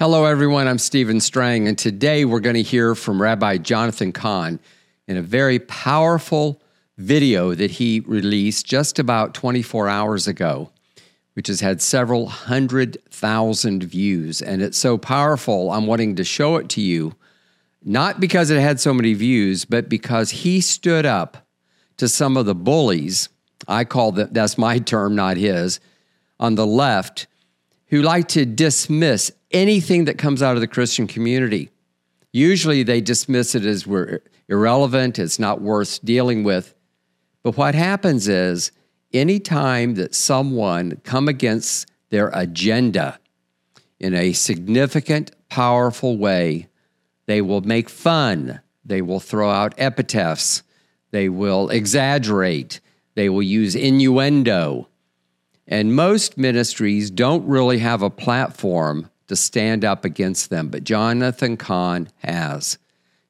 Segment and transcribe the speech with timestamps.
[0.00, 0.66] Hello, everyone.
[0.66, 4.58] I'm Stephen Strang, and today we're going to hear from Rabbi Jonathan Cahn
[5.06, 6.62] in a very powerful
[6.96, 10.70] video that he released just about 24 hours ago,
[11.34, 14.40] which has had several hundred thousand views.
[14.40, 17.14] And it's so powerful, I'm wanting to show it to you,
[17.84, 21.46] not because it had so many views, but because he stood up
[21.98, 23.28] to some of the bullies.
[23.68, 25.78] I call that, that's my term, not his,
[26.38, 27.26] on the left,
[27.88, 31.70] who like to dismiss anything that comes out of the Christian community.
[32.32, 36.74] Usually they dismiss it as we're irrelevant, it's not worth dealing with.
[37.42, 38.70] But what happens is
[39.12, 43.18] anytime that someone come against their agenda
[43.98, 46.68] in a significant, powerful way,
[47.26, 50.62] they will make fun, they will throw out epitaphs,
[51.10, 52.80] they will exaggerate,
[53.14, 54.88] they will use innuendo.
[55.66, 61.56] And most ministries don't really have a platform to stand up against them, but Jonathan
[61.56, 62.78] Cahn has.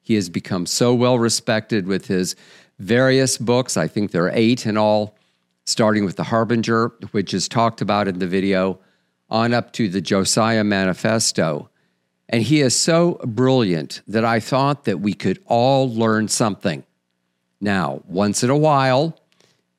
[0.01, 2.35] He has become so well respected with his
[2.79, 3.77] various books.
[3.77, 5.15] I think there are eight in all,
[5.63, 8.79] starting with The Harbinger, which is talked about in the video,
[9.29, 11.69] on up to the Josiah Manifesto.
[12.27, 16.83] And he is so brilliant that I thought that we could all learn something.
[17.59, 19.19] Now, once in a while,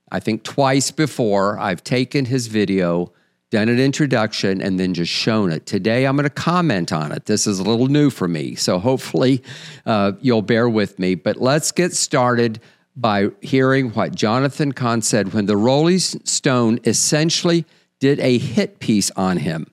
[0.08, 3.12] I think twice before, I've taken his video
[3.52, 5.66] done an introduction, and then just shown it.
[5.66, 7.26] Today, I'm going to comment on it.
[7.26, 9.42] This is a little new for me, so hopefully
[9.84, 11.14] uh, you'll bear with me.
[11.14, 12.60] But let's get started
[12.96, 17.66] by hearing what Jonathan Cahn said when the Rolling Stone essentially
[18.00, 19.70] did a hit piece on him.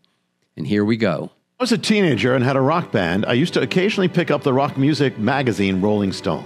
[0.58, 1.31] And here we go.
[1.58, 3.25] I was a teenager and had a rock band.
[3.25, 6.45] I used to occasionally pick up the rock music magazine Rolling Stone.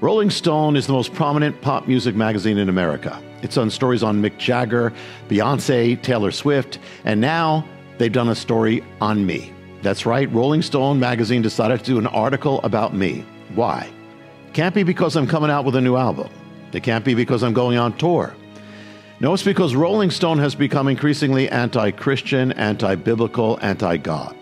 [0.00, 3.22] Rolling Stone is the most prominent pop music magazine in America.
[3.42, 4.94] It's done stories on Mick Jagger,
[5.28, 7.66] Beyonce, Taylor Swift, and now
[7.98, 9.52] they've done a story on me.
[9.82, 13.26] That's right, Rolling Stone magazine decided to do an article about me.
[13.54, 13.90] Why?
[14.54, 16.30] Can't be because I'm coming out with a new album.
[16.72, 18.34] It can't be because I'm going on tour.
[19.20, 24.34] No, it's because Rolling Stone has become increasingly anti Christian, anti biblical, anti God.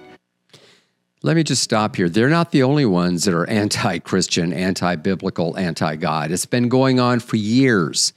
[1.21, 2.09] Let me just stop here.
[2.09, 6.31] They're not the only ones that are anti Christian, anti biblical, anti God.
[6.31, 8.13] It's been going on for years.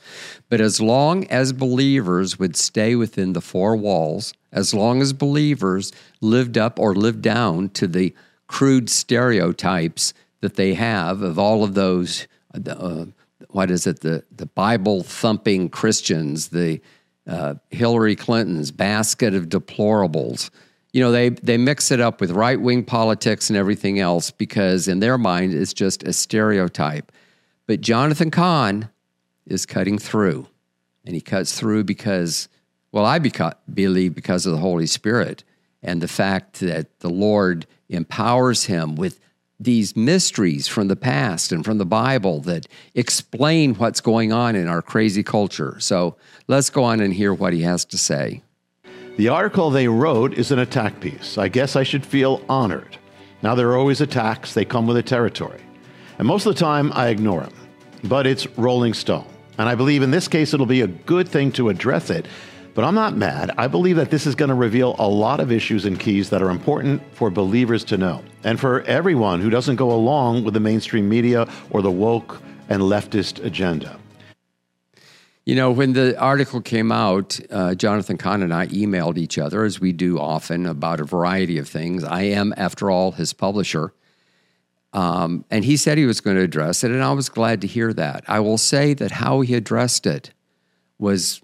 [0.50, 5.92] But as long as believers would stay within the four walls, as long as believers
[6.20, 8.14] lived up or lived down to the
[8.46, 13.06] crude stereotypes that they have of all of those, uh,
[13.50, 16.80] what is it, the, the Bible thumping Christians, the
[17.26, 20.52] uh, Hillary Clinton's basket of deplorables
[20.94, 24.88] you know, they, they mix it up with right wing politics and everything else because
[24.88, 27.12] in their mind it's just a stereotype.
[27.66, 28.90] But Jonathan Cahn
[29.46, 30.48] is cutting through.
[31.06, 32.48] And he cuts through because,
[32.92, 35.44] well, I beca- believe because of the Holy Spirit
[35.82, 39.20] and the fact that the Lord empowers him with
[39.60, 44.68] these mysteries from the past and from the Bible that explain what's going on in
[44.68, 45.80] our crazy culture.
[45.80, 48.42] So let's go on and hear what he has to say.
[49.22, 51.38] The article they wrote is an attack piece.
[51.38, 52.98] I guess I should feel honored.
[53.44, 55.62] Now, there are always attacks, they come with a territory.
[56.18, 57.54] And most of the time, I ignore them.
[58.04, 59.28] But it's Rolling Stone.
[59.60, 62.26] And I believe in this case, it'll be a good thing to address it.
[62.74, 63.52] But I'm not mad.
[63.60, 66.42] I believe that this is going to reveal a lot of issues and keys that
[66.42, 70.60] are important for believers to know, and for everyone who doesn't go along with the
[70.60, 74.00] mainstream media or the woke and leftist agenda.
[75.44, 79.64] You know, when the article came out, uh, Jonathan Cahn and I emailed each other,
[79.64, 82.04] as we do often, about a variety of things.
[82.04, 83.92] I am, after all, his publisher.
[84.94, 87.68] Um, and he said he was going to address it, and I was glad to
[87.68, 88.24] hear that.
[88.28, 90.32] I will say that how he addressed it
[91.00, 91.42] was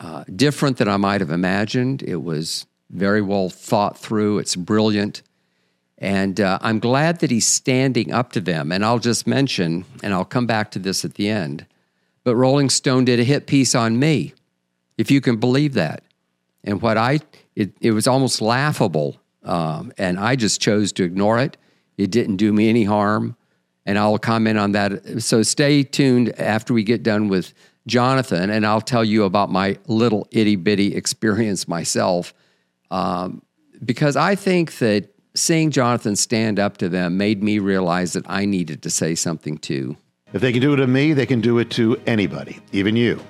[0.00, 2.02] uh, different than I might have imagined.
[2.02, 5.22] It was very well thought through, it's brilliant.
[5.96, 8.72] And uh, I'm glad that he's standing up to them.
[8.72, 11.66] And I'll just mention, and I'll come back to this at the end
[12.28, 14.34] but Rolling Stone did a hit piece on me,
[14.98, 16.04] if you can believe that.
[16.62, 17.20] And what I,
[17.56, 19.18] it, it was almost laughable.
[19.44, 21.56] Um, and I just chose to ignore it.
[21.96, 23.34] It didn't do me any harm.
[23.86, 25.22] And I'll comment on that.
[25.22, 27.54] So stay tuned after we get done with
[27.86, 32.34] Jonathan, and I'll tell you about my little itty bitty experience myself.
[32.90, 33.40] Um,
[33.82, 38.44] because I think that seeing Jonathan stand up to them made me realize that I
[38.44, 39.96] needed to say something too.
[40.32, 43.20] If they can do it to me, they can do it to anybody, even you.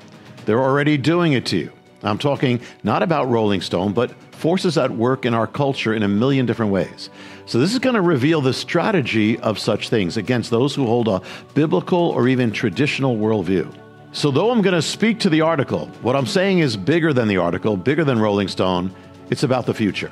[0.46, 1.72] They're already doing it to you.
[2.02, 6.08] I'm talking not about Rolling Stone, but forces at work in our culture in a
[6.08, 7.10] million different ways.
[7.46, 11.08] So, this is going to reveal the strategy of such things against those who hold
[11.08, 11.22] a
[11.54, 13.74] biblical or even traditional worldview.
[14.12, 17.28] So, though I'm going to speak to the article, what I'm saying is bigger than
[17.28, 18.94] the article, bigger than Rolling Stone.
[19.30, 20.10] It's about the future.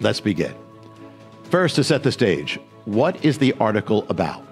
[0.00, 0.54] Let's begin.
[1.44, 4.44] First, to set the stage, what is the article about?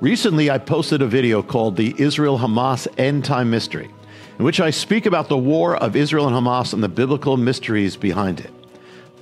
[0.00, 3.90] Recently, I posted a video called The Israel Hamas End Time Mystery,
[4.38, 7.98] in which I speak about the war of Israel and Hamas and the biblical mysteries
[7.98, 8.50] behind it.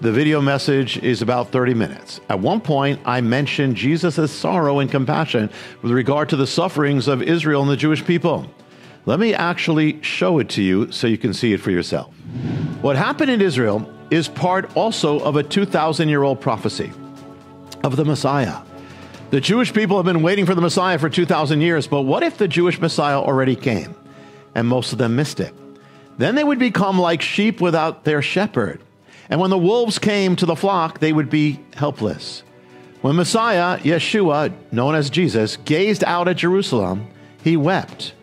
[0.01, 2.21] The video message is about 30 minutes.
[2.29, 5.51] At one point, I mentioned Jesus' sorrow and compassion
[5.83, 8.49] with regard to the sufferings of Israel and the Jewish people.
[9.05, 12.15] Let me actually show it to you so you can see it for yourself.
[12.83, 16.93] What happened in Israel is part also of a 2,000 year old prophecy
[17.83, 18.59] of the Messiah.
[19.31, 22.39] The Jewish people have been waiting for the Messiah for 2,000 years, but what if
[22.39, 23.95] the Jewish Messiah already came
[24.55, 25.55] and most of them missed it?
[26.17, 28.81] Then they would become like sheep without their shepherd.
[29.29, 32.43] And when the wolves came to the flock, they would be helpless.
[33.03, 37.07] When Messiah, Yeshua, known as Jesus, gazed out at Jerusalem,
[37.45, 38.15] he wept.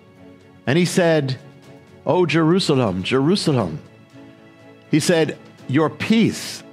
[0.66, 1.38] And he said,
[2.08, 3.80] O Jerusalem, Jerusalem.
[4.90, 5.38] He said,
[5.68, 6.64] Your peace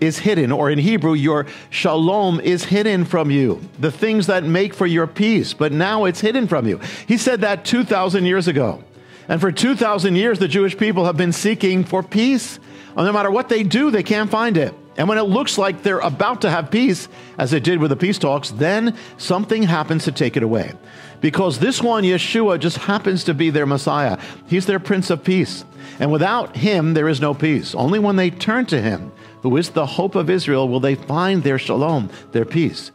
[0.00, 4.74] is hidden, or in Hebrew, your shalom is hidden from you, the things that make
[4.74, 6.80] for your peace, but now it's hidden from you.
[7.06, 8.82] He said that 2,000 years ago.
[9.28, 12.58] And for 2,000 years, the Jewish people have been seeking for peace
[12.98, 14.74] And no matter what they do, they can't find it.
[14.96, 17.08] And when it looks like they're about to have peace,
[17.38, 20.72] as it did with the peace talks, then something happens to take it away.
[21.20, 24.18] Because this one, Yeshua, just happens to be their Messiah.
[24.48, 25.64] He's their Prince of Peace.
[26.00, 27.72] And without him, there is no peace.
[27.72, 29.12] Only when they turn to him,
[29.42, 32.90] who is the hope of Israel, will they find their shalom, their peace.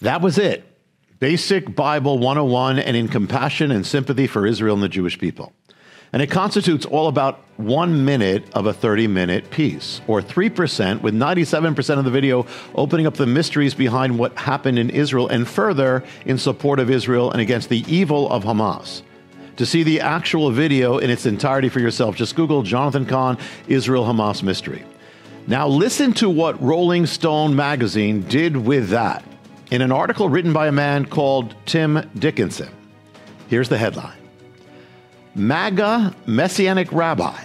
[0.00, 0.64] That was it.
[1.18, 5.52] Basic Bible 101 and in compassion and sympathy for Israel and the Jewish people.
[6.12, 11.14] And it constitutes all about one minute of a 30 minute piece, or 3%, with
[11.14, 16.04] 97% of the video opening up the mysteries behind what happened in Israel and further
[16.26, 19.02] in support of Israel and against the evil of Hamas.
[19.56, 24.04] To see the actual video in its entirety for yourself, just Google Jonathan Cahn Israel
[24.04, 24.84] Hamas Mystery.
[25.46, 29.24] Now, listen to what Rolling Stone magazine did with that
[29.70, 32.70] in an article written by a man called Tim Dickinson.
[33.48, 34.18] Here's the headline
[35.34, 37.36] MAGA Messianic Rabbi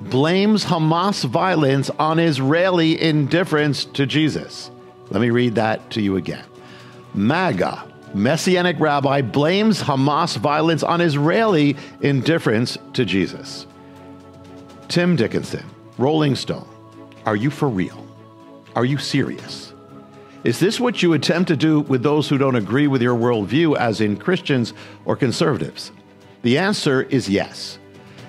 [0.00, 4.70] blames Hamas violence on Israeli indifference to Jesus.
[5.10, 6.44] Let me read that to you again.
[7.14, 13.66] MAGA Messianic Rabbi blames Hamas violence on Israeli indifference to Jesus.
[14.88, 15.64] Tim Dickinson,
[15.98, 16.75] Rolling Stone.
[17.26, 18.06] Are you for real?
[18.76, 19.74] Are you serious?
[20.44, 23.76] Is this what you attempt to do with those who don't agree with your worldview,
[23.76, 24.72] as in Christians
[25.04, 25.90] or conservatives?
[26.42, 27.80] The answer is yes.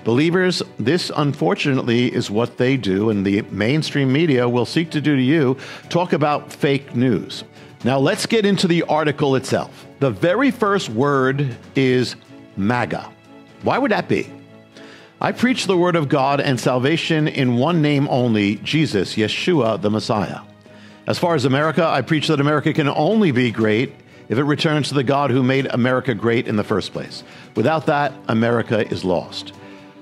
[0.02, 5.14] Believers, this unfortunately is what they do, and the mainstream media will seek to do
[5.14, 5.56] to you
[5.90, 7.44] talk about fake news.
[7.84, 9.86] Now, let's get into the article itself.
[10.00, 12.16] The very first word is
[12.56, 13.12] MAGA.
[13.62, 14.37] Why would that be?
[15.20, 19.90] I preach the word of God and salvation in one name only Jesus, Yeshua, the
[19.90, 20.42] Messiah.
[21.08, 23.92] As far as America, I preach that America can only be great
[24.28, 27.24] if it returns to the God who made America great in the first place.
[27.56, 29.54] Without that, America is lost.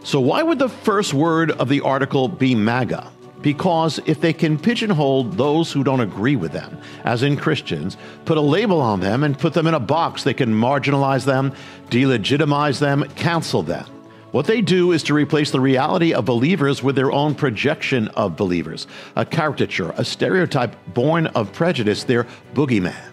[0.05, 3.11] So, why would the first word of the article be MAGA?
[3.41, 7.97] Because if they can pigeonhole those who don't agree with them, as in Christians,
[8.27, 11.55] put a label on them and put them in a box, they can marginalize them,
[11.89, 13.87] delegitimize them, cancel them.
[14.33, 18.37] What they do is to replace the reality of believers with their own projection of
[18.37, 23.13] believers, a caricature, a stereotype born of prejudice, their boogeyman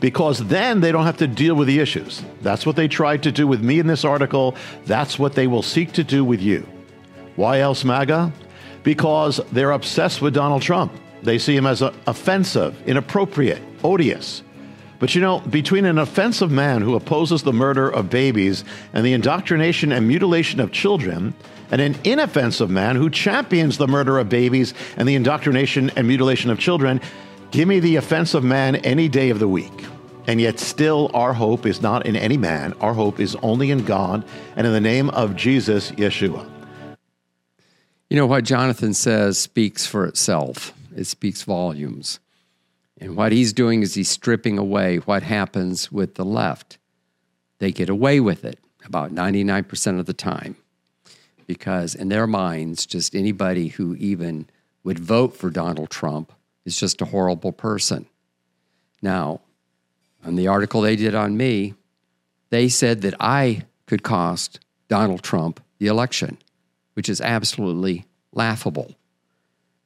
[0.00, 2.22] because then they don't have to deal with the issues.
[2.42, 4.54] That's what they tried to do with me in this article.
[4.84, 6.66] That's what they will seek to do with you.
[7.36, 8.32] Why else MAGA?
[8.82, 10.92] Because they're obsessed with Donald Trump.
[11.22, 14.42] They see him as offensive, inappropriate, odious.
[14.98, 19.12] But you know, between an offensive man who opposes the murder of babies and the
[19.12, 21.34] indoctrination and mutilation of children,
[21.70, 26.50] and an inoffensive man who champions the murder of babies and the indoctrination and mutilation
[26.50, 27.00] of children,
[27.50, 29.86] Give me the offensive man any day of the week.
[30.26, 32.74] And yet, still, our hope is not in any man.
[32.80, 34.24] Our hope is only in God
[34.56, 36.46] and in the name of Jesus, Yeshua.
[38.10, 42.18] You know, what Jonathan says speaks for itself, it speaks volumes.
[42.98, 46.78] And what he's doing is he's stripping away what happens with the left.
[47.58, 50.56] They get away with it about 99% of the time
[51.46, 54.48] because, in their minds, just anybody who even
[54.84, 56.32] would vote for Donald Trump
[56.64, 58.06] is just a horrible person.
[59.02, 59.40] Now,
[60.24, 61.74] on the article they did on me,
[62.50, 66.38] they said that I could cost Donald Trump the election,
[66.94, 68.94] which is absolutely laughable.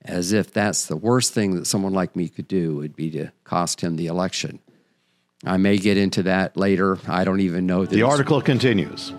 [0.05, 3.33] As if that's the worst thing that someone like me could do would be to
[3.45, 4.61] cost him the election.
[5.45, 6.99] I may get into that later.
[7.07, 7.87] I don't even know.
[7.87, 9.13] The article continues.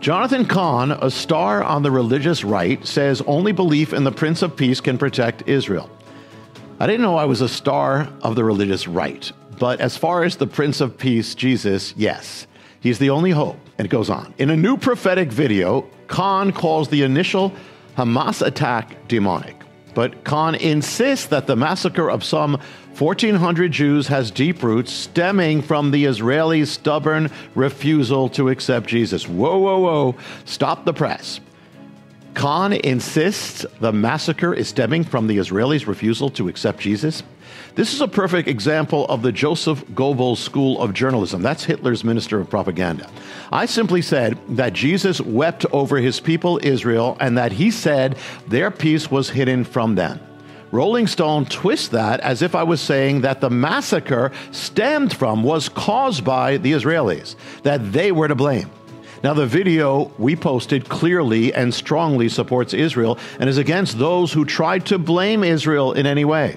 [0.00, 4.56] Jonathan Cahn, a star on the religious right, says only belief in the Prince of
[4.56, 5.90] Peace can protect Israel.
[6.78, 10.36] I didn't know I was a star of the religious right, but as far as
[10.36, 12.46] the Prince of Peace, Jesus, yes,
[12.80, 13.58] he's the only hope.
[13.76, 14.32] And it goes on.
[14.38, 17.52] In a new prophetic video, Cahn calls the initial
[17.96, 19.59] Hamas attack demonic.
[19.94, 22.60] But Cahn insists that the massacre of some
[22.98, 29.28] 1,400 Jews has deep roots stemming from the Israelis' stubborn refusal to accept Jesus.
[29.28, 30.16] Whoa, whoa, whoa.
[30.44, 31.40] Stop the press.
[32.34, 37.22] Cahn insists the massacre is stemming from the Israelis' refusal to accept Jesus.
[37.76, 41.40] This is a perfect example of the Joseph Goebbels School of Journalism.
[41.40, 43.08] That's Hitler's minister of propaganda.
[43.52, 48.72] I simply said that Jesus wept over his people Israel and that he said their
[48.72, 50.18] peace was hidden from them.
[50.72, 55.68] Rolling Stone twists that as if I was saying that the massacre stemmed from, was
[55.68, 58.70] caused by the Israelis, that they were to blame.
[59.22, 64.44] Now, the video we posted clearly and strongly supports Israel and is against those who
[64.44, 66.56] tried to blame Israel in any way.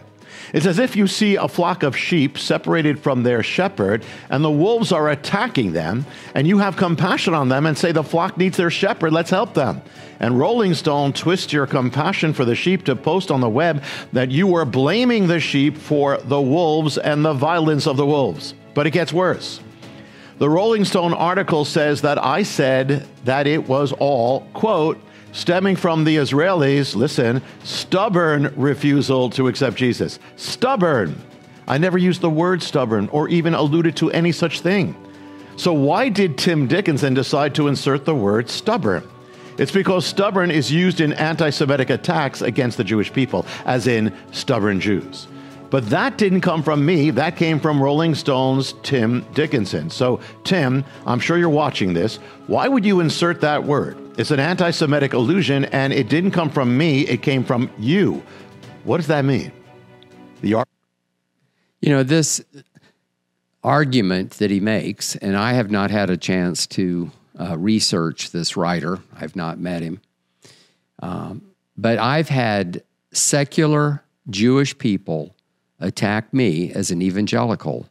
[0.53, 4.51] It's as if you see a flock of sheep separated from their shepherd, and the
[4.51, 8.57] wolves are attacking them, and you have compassion on them and say, The flock needs
[8.57, 9.81] their shepherd, let's help them.
[10.19, 14.31] And Rolling Stone twists your compassion for the sheep to post on the web that
[14.31, 18.53] you were blaming the sheep for the wolves and the violence of the wolves.
[18.73, 19.59] But it gets worse.
[20.39, 24.99] The Rolling Stone article says that I said that it was all, quote,
[25.33, 30.19] stemming from the Israelis, listen, stubborn refusal to accept Jesus.
[30.37, 31.21] Stubborn.
[31.67, 34.95] I never used the word stubborn or even alluded to any such thing.
[35.55, 39.07] So, why did Tim Dickinson decide to insert the word stubborn?
[39.57, 44.13] It's because stubborn is used in anti Semitic attacks against the Jewish people, as in
[44.31, 45.27] stubborn Jews.
[45.69, 47.11] But that didn't come from me.
[47.11, 49.89] That came from Rolling Stone's Tim Dickinson.
[49.89, 52.17] So, Tim, I'm sure you're watching this.
[52.47, 53.97] Why would you insert that word?
[54.15, 58.23] It's an anti Semitic allusion, and it didn't come from me, it came from you.
[58.83, 59.51] What does that mean?
[60.41, 60.67] The ar-
[61.81, 62.43] you know, this
[63.63, 68.55] argument that he makes, and I have not had a chance to uh, research this
[68.55, 69.99] writer, I've not met him.
[71.01, 71.41] Um,
[71.75, 75.35] but I've had secular Jewish people
[75.79, 77.87] attack me as an evangelical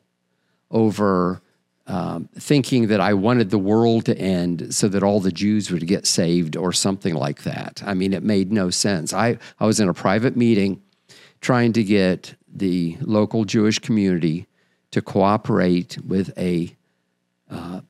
[0.71, 1.42] over
[1.87, 5.87] um, thinking that I wanted the world to end so that all the Jews would
[5.87, 7.83] get saved or something like that.
[7.85, 9.13] I mean, it made no sense.
[9.13, 10.81] I, I was in a private meeting
[11.41, 14.47] trying to get the local Jewish community
[14.93, 16.75] to cooperate with a
[17.51, 17.81] uh,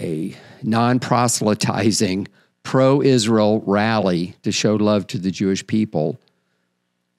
[0.00, 2.26] a non proselytizing
[2.62, 6.18] pro Israel rally to show love to the Jewish people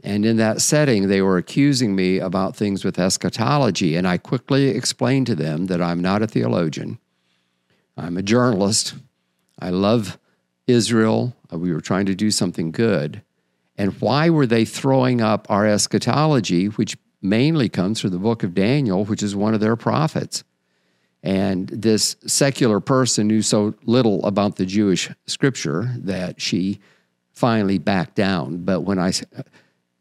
[0.03, 3.95] and in that setting, they were accusing me about things with eschatology.
[3.95, 6.99] And I quickly explained to them that I'm not a theologian,
[7.95, 8.95] I'm a journalist.
[9.59, 10.17] I love
[10.67, 11.35] Israel.
[11.51, 13.21] Uh, we were trying to do something good.
[13.77, 18.53] And why were they throwing up our eschatology, which mainly comes from the book of
[18.53, 20.43] Daniel, which is one of their prophets?
[21.21, 26.81] And this secular person knew so little about the Jewish scripture that she
[27.31, 28.65] finally backed down.
[28.65, 29.13] But when I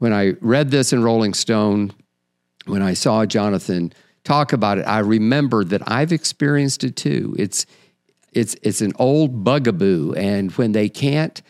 [0.03, 1.93] when I read this in Rolling Stone,
[2.67, 3.93] when I saw Jonathan
[4.25, 7.37] talk about it, I remembered that I've experienced it too.
[7.39, 7.67] It's
[8.33, 11.41] it's it's an old bugaboo, and when they can't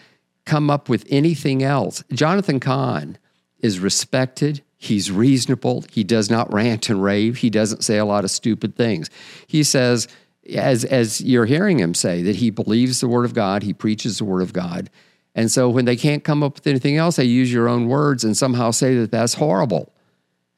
[0.45, 3.17] come up with anything else, Jonathan Cahn
[3.61, 4.63] is respected.
[4.77, 5.87] He's reasonable.
[5.91, 7.39] He does not rant and rave.
[7.39, 9.09] He doesn't say a lot of stupid things.
[9.47, 10.09] He says,
[10.53, 13.63] as as you're hearing him say, that he believes the word of God.
[13.63, 14.91] He preaches the word of God
[15.35, 18.25] and so when they can't come up with anything else, they use your own words
[18.25, 19.93] and somehow say that that's horrible.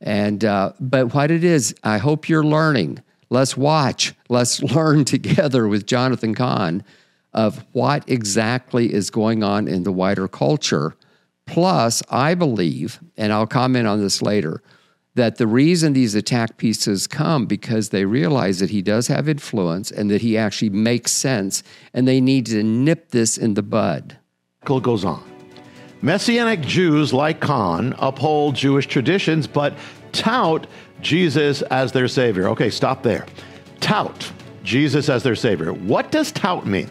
[0.00, 3.02] And uh, but what it is, I hope you're learning.
[3.30, 4.14] Let's watch.
[4.28, 6.82] Let's learn together with Jonathan Cahn
[7.32, 10.94] of what exactly is going on in the wider culture.
[11.46, 14.62] Plus, I believe, and I'll comment on this later,
[15.14, 19.90] that the reason these attack pieces come because they realize that he does have influence
[19.90, 21.62] and that he actually makes sense,
[21.92, 24.18] and they need to nip this in the bud
[24.64, 25.22] goes on.
[26.02, 29.74] Messianic Jews like Cahn uphold Jewish traditions but
[30.12, 30.66] tout
[31.00, 32.48] Jesus as their Savior.
[32.48, 33.26] Okay, stop there.
[33.80, 35.72] Tout Jesus as their Savior.
[35.72, 36.90] What does tout mean?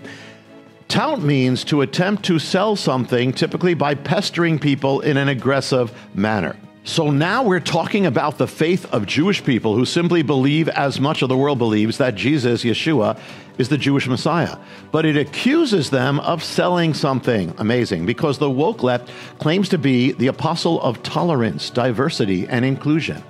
[0.87, 6.55] Tout means to attempt to sell something, typically by pestering people in an aggressive manner.
[6.85, 11.21] So now we're talking about the faith of Jewish people who simply believe, as much
[11.21, 13.17] of the world believes, that Jesus, Yeshua,
[13.57, 14.57] is the Jewish Messiah.
[14.91, 19.09] But it accuses them of selling something amazing because the woke left
[19.39, 23.23] claims to be the apostle of tolerance, diversity, and inclusion.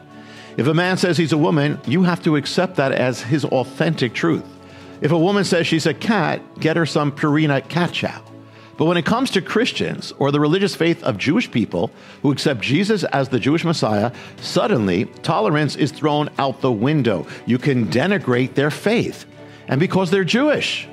[0.57, 4.15] If a man says he's a woman, you have to accept that as his authentic
[4.15, 4.45] truth.
[5.01, 8.23] If a woman says she's a cat, get her some Purina cat chow.
[8.77, 12.61] But when it comes to Christians or the religious faith of Jewish people who accept
[12.61, 17.27] Jesus as the Jewish Messiah, suddenly tolerance is thrown out the window.
[17.45, 19.25] You can denigrate their faith.
[19.67, 20.87] And because they're Jewish.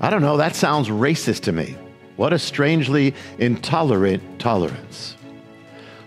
[0.00, 1.76] I don't know, that sounds racist to me.
[2.16, 5.16] What a strangely intolerant tolerance.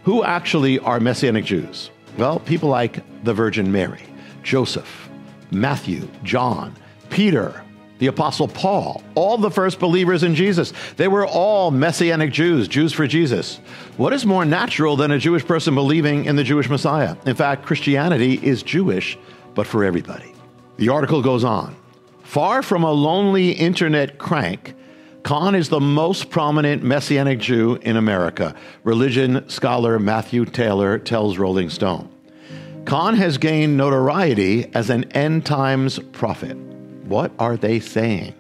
[0.04, 1.92] Who actually are Messianic Jews?
[2.18, 4.04] Well, people like the Virgin Mary,
[4.44, 5.10] Joseph,
[5.52, 6.76] Matthew, John,
[7.10, 7.64] Peter,
[8.02, 10.74] the Apostle Paul, all the first believers in Jesus.
[10.98, 13.58] They were all Messianic Jews, Jews for Jesus.
[13.96, 17.16] What is more natural than a Jewish person believing in the Jewish Messiah?
[17.28, 19.20] In fact, Christianity is Jewish,
[19.54, 20.34] but for everybody.
[20.78, 21.76] The article goes on.
[22.24, 24.74] Far from a lonely internet crank,
[25.22, 31.70] Cahn is the most prominent Messianic Jew in America, religion scholar Matthew Taylor tells Rolling
[31.70, 32.10] Stone.
[32.86, 36.58] Cahn has gained notoriety as an end times prophet.
[37.06, 38.36] What are they saying?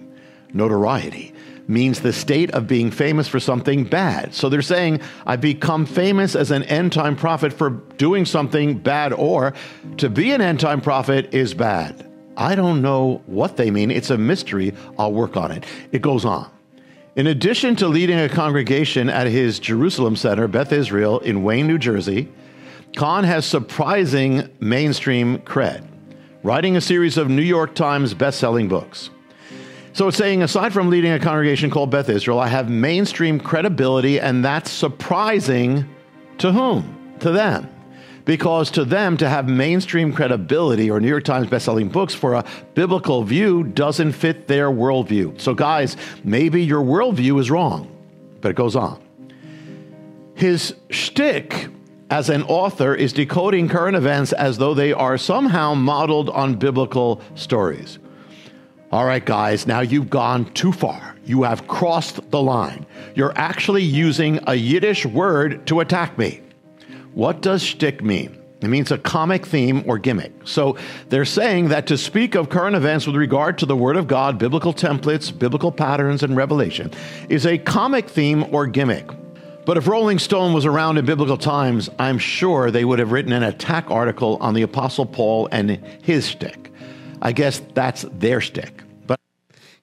[0.53, 1.33] Notoriety
[1.67, 4.33] means the state of being famous for something bad.
[4.33, 9.13] So they're saying, I become famous as an end time prophet for doing something bad,
[9.13, 9.53] or
[9.97, 12.07] to be an end time prophet is bad.
[12.35, 13.91] I don't know what they mean.
[13.91, 14.73] It's a mystery.
[14.97, 15.65] I'll work on it.
[15.91, 16.49] It goes on.
[17.15, 21.77] In addition to leading a congregation at his Jerusalem Center, Beth Israel, in Wayne, New
[21.77, 22.29] Jersey,
[22.95, 25.90] Cahn has surprising mainstream cred
[26.43, 29.09] writing a series of New York Times best-selling books.
[29.93, 34.19] So it's saying, aside from leading a congregation called Beth Israel, I have mainstream credibility,
[34.19, 35.87] and that's surprising
[36.37, 37.15] to whom?
[37.19, 37.69] To them.
[38.23, 42.45] Because to them, to have mainstream credibility or New York Times bestselling books for a
[42.73, 45.41] biblical view doesn't fit their worldview.
[45.41, 47.91] So, guys, maybe your worldview is wrong,
[48.39, 49.01] but it goes on.
[50.35, 51.67] His shtick
[52.11, 57.21] as an author is decoding current events as though they are somehow modeled on biblical
[57.35, 57.99] stories.
[58.91, 61.15] All right, guys, now you've gone too far.
[61.23, 62.85] You have crossed the line.
[63.15, 66.41] You're actually using a Yiddish word to attack me.
[67.13, 68.37] What does shtick mean?
[68.61, 70.33] It means a comic theme or gimmick.
[70.43, 74.07] So they're saying that to speak of current events with regard to the Word of
[74.07, 76.91] God, biblical templates, biblical patterns, and revelation
[77.29, 79.09] is a comic theme or gimmick.
[79.63, 83.31] But if Rolling Stone was around in biblical times, I'm sure they would have written
[83.31, 85.71] an attack article on the Apostle Paul and
[86.01, 86.73] his stick.
[87.21, 88.83] I guess that's their stick.
[89.05, 89.19] But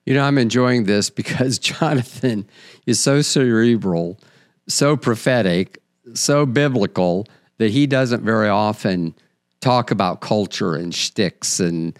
[0.05, 2.47] you know, I'm enjoying this because Jonathan
[2.85, 4.19] is so cerebral,
[4.67, 5.81] so prophetic,
[6.13, 7.25] so biblical
[7.57, 9.15] that he doesn't very often
[9.61, 11.97] talk about culture and shticks and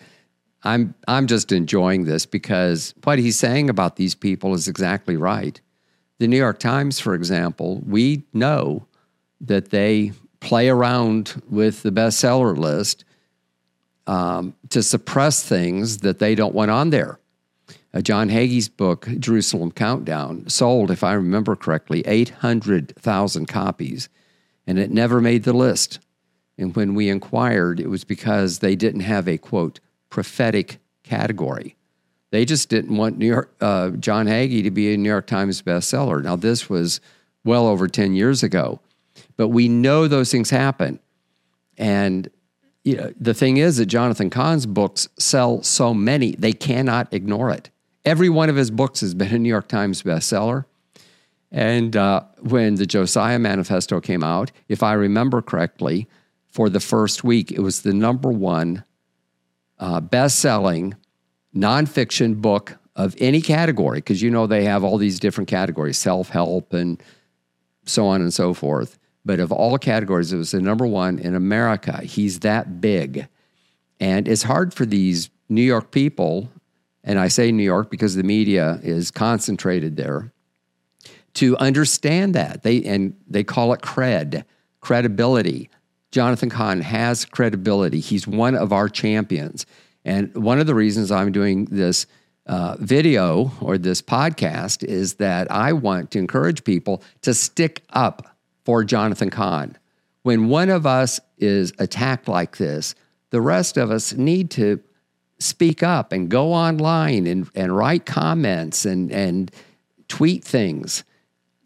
[0.64, 5.60] I'm I'm just enjoying this because what he's saying about these people is exactly right
[6.20, 8.86] the New York Times, for example, we know
[9.42, 13.06] that they play around with the bestseller list
[14.06, 17.20] um, to suppress things that they don't want on there.
[17.94, 24.10] Uh, John Hagee's book, Jerusalem Countdown, sold, if I remember correctly, 800,000 copies,
[24.68, 26.00] and it never made the list.
[26.58, 29.80] And when we inquired, it was because they didn't have a quote,
[30.10, 31.76] prophetic category.
[32.32, 35.62] They just didn't want New York, uh, John Hagee to be a New York Times
[35.62, 36.24] bestseller.
[36.24, 37.02] Now, this was
[37.44, 38.80] well over 10 years ago,
[39.36, 41.00] but we know those things happen.
[41.78, 42.30] And
[42.84, 47.52] you know, the thing is that Jonathan Cahn's books sell so many, they cannot ignore
[47.52, 47.70] it.
[48.06, 50.66] Every one of his books has been a New York Times bestseller.
[51.52, 56.08] And uh, when the Josiah Manifesto came out, if I remember correctly,
[56.48, 58.84] for the first week, it was the number one
[59.78, 60.96] uh, best selling
[61.60, 66.30] nonfiction book of any category, because you know they have all these different categories, self
[66.30, 67.02] help and
[67.86, 68.98] so on and so forth.
[69.26, 72.02] But of all categories, it was the number one in America.
[72.02, 73.28] He's that big.
[74.00, 76.50] And it's hard for these New York people,
[77.04, 80.32] and I say New York because the media is concentrated there,
[81.36, 82.64] to understand that.
[82.64, 84.46] They and they call it cred,
[84.80, 85.70] credibility.
[86.12, 88.00] Jonathan Cahn has credibility.
[88.00, 89.66] He's one of our champions.
[90.10, 92.08] And one of the reasons I'm doing this
[92.48, 98.36] uh, video or this podcast is that I want to encourage people to stick up
[98.66, 99.78] for Jonathan Cahn.
[100.24, 102.96] When one of us is attacked like this,
[103.30, 104.80] the rest of us need to
[105.38, 109.52] speak up and go online and, and write comments and, and
[110.08, 111.04] tweet things.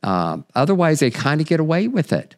[0.04, 2.36] Um, otherwise, they kind of get away with it.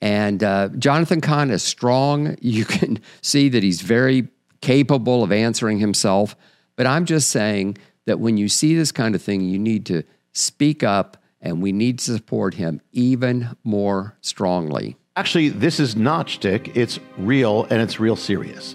[0.00, 2.36] And uh, Jonathan Cahn is strong.
[2.42, 4.26] You can see that he's very
[4.60, 6.36] capable of answering himself.
[6.76, 10.02] But I'm just saying that when you see this kind of thing, you need to
[10.32, 14.96] speak up and we need to support him even more strongly.
[15.16, 18.74] Actually, this is not shtick, it's real and it's real serious.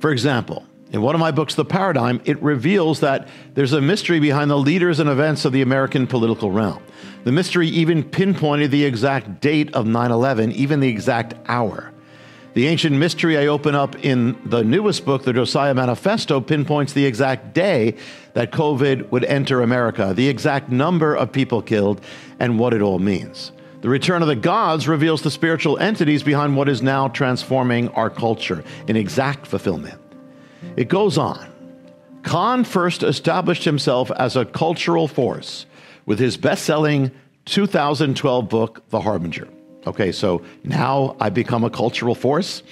[0.00, 4.20] For example, In one of my books, The Paradigm, it reveals that there's a mystery
[4.20, 6.82] behind the leaders and events of the American political realm.
[7.24, 11.92] The mystery even pinpointed the exact date of 9 11, even the exact hour.
[12.54, 17.06] The ancient mystery I open up in the newest book, the Josiah Manifesto, pinpoints the
[17.06, 17.96] exact day
[18.34, 22.02] that COVID would enter America, the exact number of people killed,
[22.38, 23.52] and what it all means.
[23.80, 28.10] The return of the gods reveals the spiritual entities behind what is now transforming our
[28.10, 29.98] culture in exact fulfillment.
[30.76, 31.50] It goes on.
[32.22, 35.64] Cahn first established himself as a cultural force
[36.04, 37.12] with his best selling
[37.46, 39.48] 2012 book, The Harbinger.
[39.86, 42.62] Okay, so now I've become a cultural force,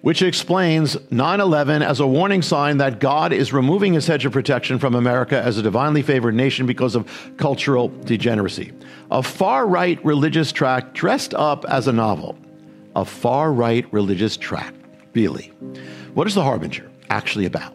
[0.00, 4.32] which explains 9 11 as a warning sign that God is removing his hedge of
[4.32, 8.72] protection from America as a divinely favored nation because of cultural degeneracy.
[9.10, 12.36] A far right religious tract dressed up as a novel.
[12.94, 14.76] A far right religious tract.
[15.14, 15.52] Really.
[16.14, 16.90] What is The Harbinger?
[17.10, 17.72] actually about.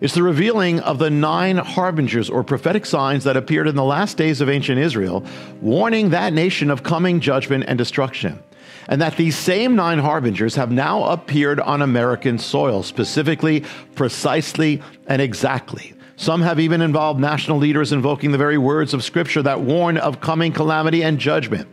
[0.00, 4.16] It's the revealing of the nine harbingers or prophetic signs that appeared in the last
[4.16, 5.24] days of ancient Israel,
[5.60, 8.42] warning that nation of coming judgment and destruction.
[8.88, 15.20] And that these same nine harbingers have now appeared on American soil, specifically, precisely, and
[15.20, 15.92] exactly.
[16.20, 20.20] Some have even involved national leaders invoking the very words of Scripture that warn of
[20.20, 21.66] coming calamity and judgment.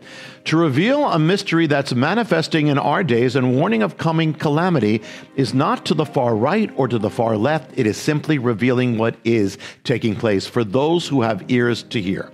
[0.45, 5.01] To reveal a mystery that's manifesting in our days and warning of coming calamity
[5.35, 7.77] is not to the far right or to the far left.
[7.77, 12.31] It is simply revealing what is taking place for those who have ears to hear.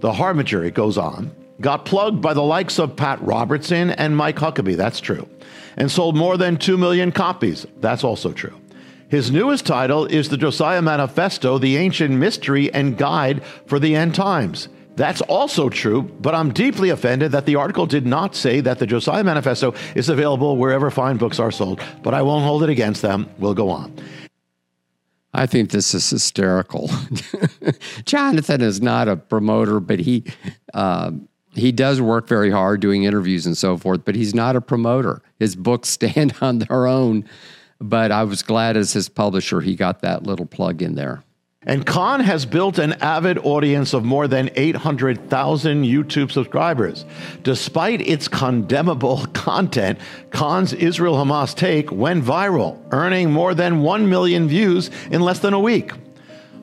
[0.00, 1.30] The Harbinger, it goes on,
[1.60, 4.76] got plugged by the likes of Pat Robertson and Mike Huckabee.
[4.76, 5.28] That's true.
[5.76, 7.68] And sold more than 2 million copies.
[7.78, 8.60] That's also true.
[9.08, 14.14] His newest title is The Josiah Manifesto, the ancient mystery and guide for the end
[14.14, 14.68] times.
[14.96, 18.86] That's also true, but I'm deeply offended that the article did not say that the
[18.86, 23.02] Josiah Manifesto is available wherever fine books are sold, but I won't hold it against
[23.02, 23.28] them.
[23.38, 23.94] We'll go on.
[25.34, 26.90] I think this is hysterical.
[28.06, 30.24] Jonathan is not a promoter, but he
[30.72, 31.12] uh,
[31.52, 34.02] he does work very hard doing interviews and so forth.
[34.04, 35.20] But he's not a promoter.
[35.38, 37.28] His books stand on their own.
[37.80, 41.22] But I was glad as his publisher, he got that little plug in there.
[41.68, 47.04] And Cahn has built an avid audience of more than 800,000 YouTube subscribers.
[47.42, 49.98] Despite its condemnable content,
[50.30, 55.54] Cahn's Israel Hamas take went viral, earning more than 1 million views in less than
[55.54, 55.90] a week.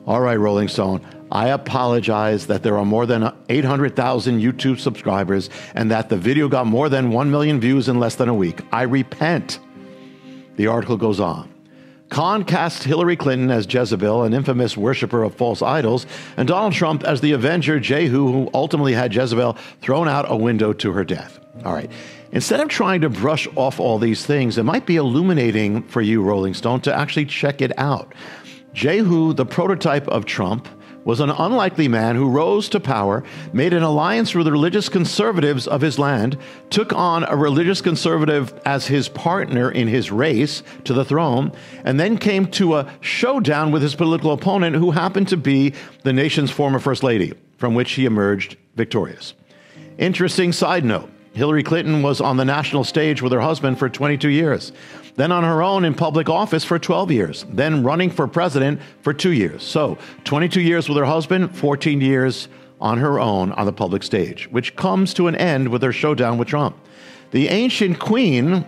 [0.06, 5.90] All right, Rolling Stone, I apologize that there are more than 800,000 YouTube subscribers and
[5.90, 8.60] that the video got more than 1 million views in less than a week.
[8.72, 9.58] I repent.
[10.56, 11.52] The article goes on.
[12.10, 17.02] Cahn cast Hillary Clinton as Jezebel, an infamous worshiper of false idols, and Donald Trump
[17.02, 21.40] as the avenger Jehu, who ultimately had Jezebel thrown out a window to her death.
[21.64, 21.90] All right.
[22.30, 26.22] Instead of trying to brush off all these things, it might be illuminating for you,
[26.22, 28.14] Rolling Stone, to actually check it out.
[28.74, 30.68] Jehu, the prototype of Trump,
[31.04, 35.66] was an unlikely man who rose to power, made an alliance with the religious conservatives
[35.66, 36.36] of his land,
[36.70, 41.52] took on a religious conservative as his partner in his race to the throne,
[41.84, 46.12] and then came to a showdown with his political opponent, who happened to be the
[46.12, 49.34] nation's former first lady, from which he emerged victorious.
[49.98, 54.28] Interesting side note Hillary Clinton was on the national stage with her husband for 22
[54.28, 54.72] years
[55.16, 59.12] then on her own in public office for 12 years, then running for president for
[59.12, 59.62] two years.
[59.62, 62.48] So 22 years with her husband, 14 years
[62.80, 66.38] on her own on the public stage, which comes to an end with her showdown
[66.38, 66.76] with Trump.
[67.30, 68.66] The ancient queen,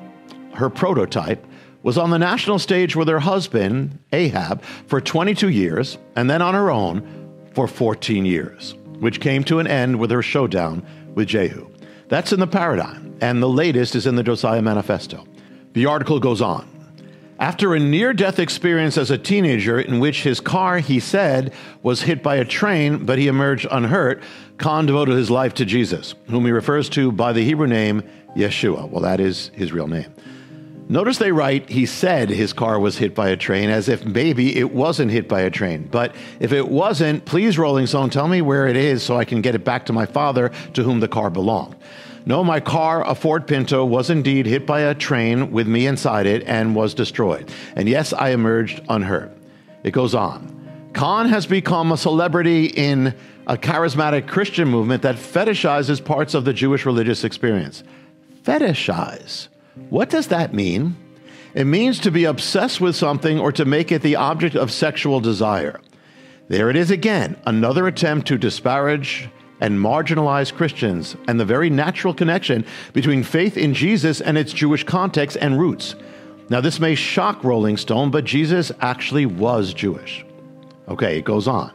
[0.55, 1.45] her prototype,
[1.83, 6.55] was on the national stage with her husband, Ahab, for 22 years, and then on
[6.55, 11.69] her own for 14 years, which came to an end with her showdown with Jehu.
[12.09, 15.27] That's in the paradigm, and the latest is in the Josiah Manifesto.
[15.77, 16.67] The article goes on.
[17.39, 22.01] After a near death experience as a teenager, in which his car, he said, was
[22.01, 24.23] hit by a train, but he emerged unhurt,
[24.57, 28.03] Cahn devoted his life to Jesus, whom he refers to by the Hebrew name
[28.35, 28.89] Yeshua.
[28.89, 30.11] Well, that is his real name.
[30.89, 34.57] Notice they write, he said his car was hit by a train, as if maybe
[34.57, 35.89] it wasn't hit by a train.
[35.91, 39.43] But if it wasn't, please, Rolling Stone, tell me where it is so I can
[39.43, 41.77] get it back to my father to whom the car belonged.
[42.29, 46.27] No, my car, a Ford Pinto, was indeed hit by a train with me inside
[46.27, 47.53] it and was destroyed.
[47.77, 49.31] And yes, I emerged unhurt.
[49.85, 50.91] It goes on.
[50.93, 53.15] Cahn has become a celebrity in
[53.47, 57.85] a charismatic Christian movement that fetishizes parts of the Jewish religious experience.
[58.43, 59.47] Fetishize.
[59.89, 60.97] What does that mean?
[61.55, 65.21] It means to be obsessed with something or to make it the object of sexual
[65.21, 65.81] desire.
[66.49, 69.29] There it is again, another attempt to disparage,
[69.61, 74.85] and marginalized Christians and the very natural connection between faith in Jesus and its Jewish
[74.85, 75.95] context and roots.
[76.49, 80.25] Now, this may shock Rolling Stone, but Jesus actually was Jewish.
[80.89, 81.73] Okay, it goes on.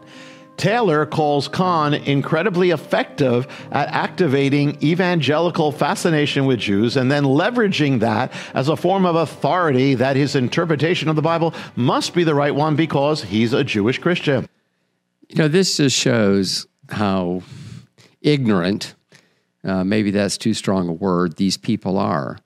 [0.61, 8.31] Taylor calls Cahn incredibly effective at activating evangelical fascination with Jews and then leveraging that
[8.53, 12.53] as a form of authority that his interpretation of the Bible must be the right
[12.53, 14.47] one because he's a Jewish Christian.
[15.29, 17.41] You know, this just shows how
[18.21, 18.95] ignorant,
[19.63, 22.37] uh, maybe that's too strong a word, these people are.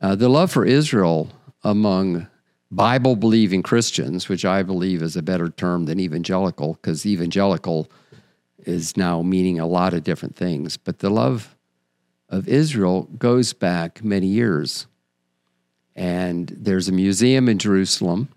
[0.00, 1.30] Uh, the love for Israel
[1.62, 2.26] among
[2.70, 7.90] Bible believing Christians, which I believe is a better term than evangelical, because evangelical
[8.58, 10.76] is now meaning a lot of different things.
[10.76, 11.54] But the love
[12.28, 14.86] of Israel goes back many years.
[15.94, 18.28] And there's a museum in Jerusalem.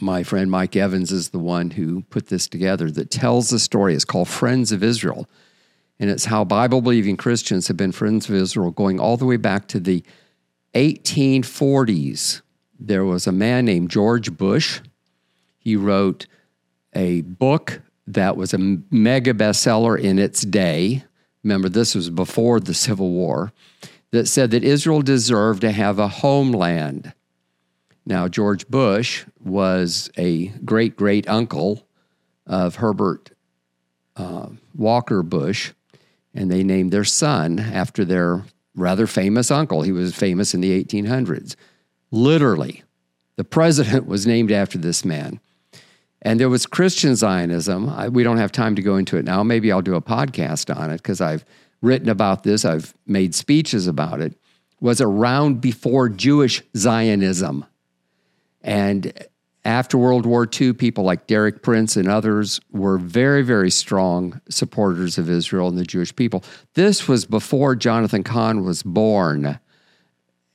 [0.00, 3.94] My friend Mike Evans is the one who put this together that tells the story.
[3.94, 5.28] It's called Friends of Israel.
[6.00, 9.36] And it's how Bible believing Christians have been friends of Israel going all the way
[9.36, 10.02] back to the
[10.74, 12.42] 1840s
[12.80, 14.80] there was a man named George Bush.
[15.58, 16.26] He wrote
[16.94, 18.58] a book that was a
[18.90, 21.04] mega bestseller in its day.
[21.44, 23.52] Remember, this was before the Civil War,
[24.10, 27.12] that said that Israel deserved to have a homeland.
[28.06, 31.86] Now, George Bush was a great great uncle
[32.46, 33.30] of Herbert
[34.16, 35.72] uh, Walker Bush,
[36.34, 39.82] and they named their son after their rather famous uncle.
[39.82, 41.56] He was famous in the 1800s.
[42.10, 42.82] Literally,
[43.36, 45.40] the president was named after this man.
[46.22, 47.88] And there was Christian Zionism.
[47.88, 49.42] I, we don't have time to go into it now.
[49.42, 51.44] Maybe I'll do a podcast on it because I've
[51.80, 54.34] written about this, I've made speeches about it.
[54.80, 57.66] Was around before Jewish Zionism.
[58.62, 59.12] And
[59.64, 65.18] after World War II, people like Derek Prince and others were very, very strong supporters
[65.18, 66.42] of Israel and the Jewish people.
[66.74, 69.58] This was before Jonathan Cahn was born.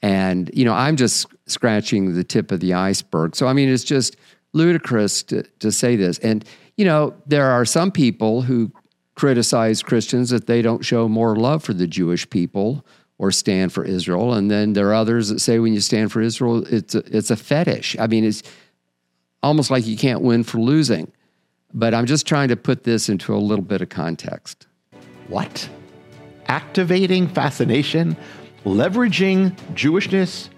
[0.01, 3.35] And, you know, I'm just scratching the tip of the iceberg.
[3.35, 4.17] So, I mean, it's just
[4.53, 6.17] ludicrous to, to say this.
[6.19, 6.43] And,
[6.77, 8.71] you know, there are some people who
[9.15, 12.85] criticize Christians that they don't show more love for the Jewish people
[13.17, 14.33] or stand for Israel.
[14.33, 17.31] And then there are others that say when you stand for Israel, it's a, it's
[17.31, 17.95] a fetish.
[17.99, 18.43] I mean, it's
[19.45, 21.11] almost like you can't win for losing.
[21.73, 24.67] But I'm just trying to put this into a little bit of context.
[25.27, 25.69] What?
[26.47, 28.17] Activating fascination
[28.65, 30.49] leveraging Jewishness.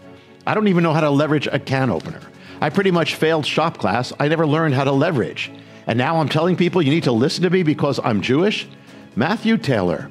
[0.46, 2.22] I don't even know how to leverage a can opener.
[2.62, 4.14] I pretty much failed shop class.
[4.20, 5.52] I never learned how to leverage.
[5.86, 8.68] And now I'm telling people you need to listen to me because I'm Jewish?
[9.16, 10.10] Matthew Taylor,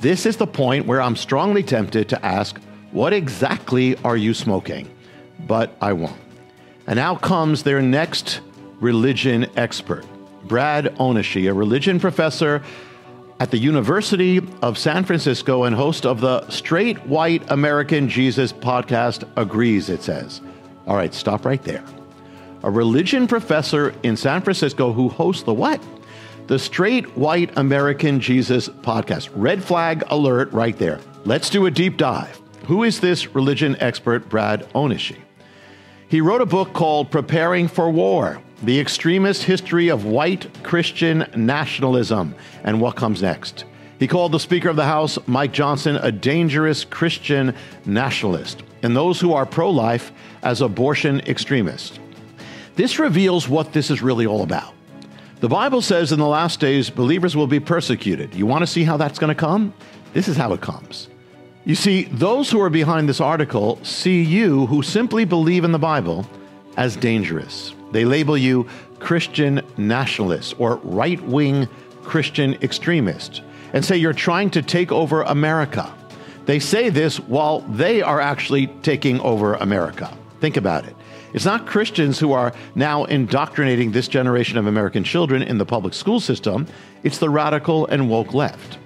[0.00, 2.58] this is the point where I'm strongly tempted to ask,
[2.92, 4.88] what exactly are you smoking?
[5.46, 6.25] But I won't.
[6.86, 8.40] And now comes their next
[8.80, 10.04] religion expert,
[10.44, 12.62] Brad Onishi, a religion professor
[13.40, 19.28] at the University of San Francisco and host of the Straight White American Jesus podcast
[19.36, 20.40] agrees, it says.
[20.86, 21.84] All right, stop right there.
[22.62, 25.82] A religion professor in San Francisco who hosts the what?
[26.46, 29.30] The Straight White American Jesus podcast.
[29.34, 31.00] Red flag alert right there.
[31.24, 32.40] Let's do a deep dive.
[32.66, 35.25] Who is this religion expert, Brad Onishi?
[36.08, 42.34] He wrote a book called Preparing for War the extremist history of white Christian nationalism
[42.64, 43.64] and what comes next.
[43.98, 49.20] He called the Speaker of the House, Mike Johnson, a dangerous Christian nationalist, and those
[49.20, 51.98] who are pro life as abortion extremists.
[52.76, 54.74] This reveals what this is really all about.
[55.40, 58.34] The Bible says in the last days, believers will be persecuted.
[58.34, 59.74] You want to see how that's going to come?
[60.12, 61.08] This is how it comes.
[61.66, 65.80] You see, those who are behind this article see you who simply believe in the
[65.80, 66.24] Bible
[66.76, 67.74] as dangerous.
[67.90, 68.68] They label you
[69.00, 71.68] Christian nationalist or right wing
[72.04, 75.92] Christian extremist and say you're trying to take over America.
[76.44, 80.16] They say this while they are actually taking over America.
[80.40, 80.94] Think about it.
[81.32, 85.94] It's not Christians who are now indoctrinating this generation of American children in the public
[85.94, 86.68] school system,
[87.02, 88.78] it's the radical and woke left.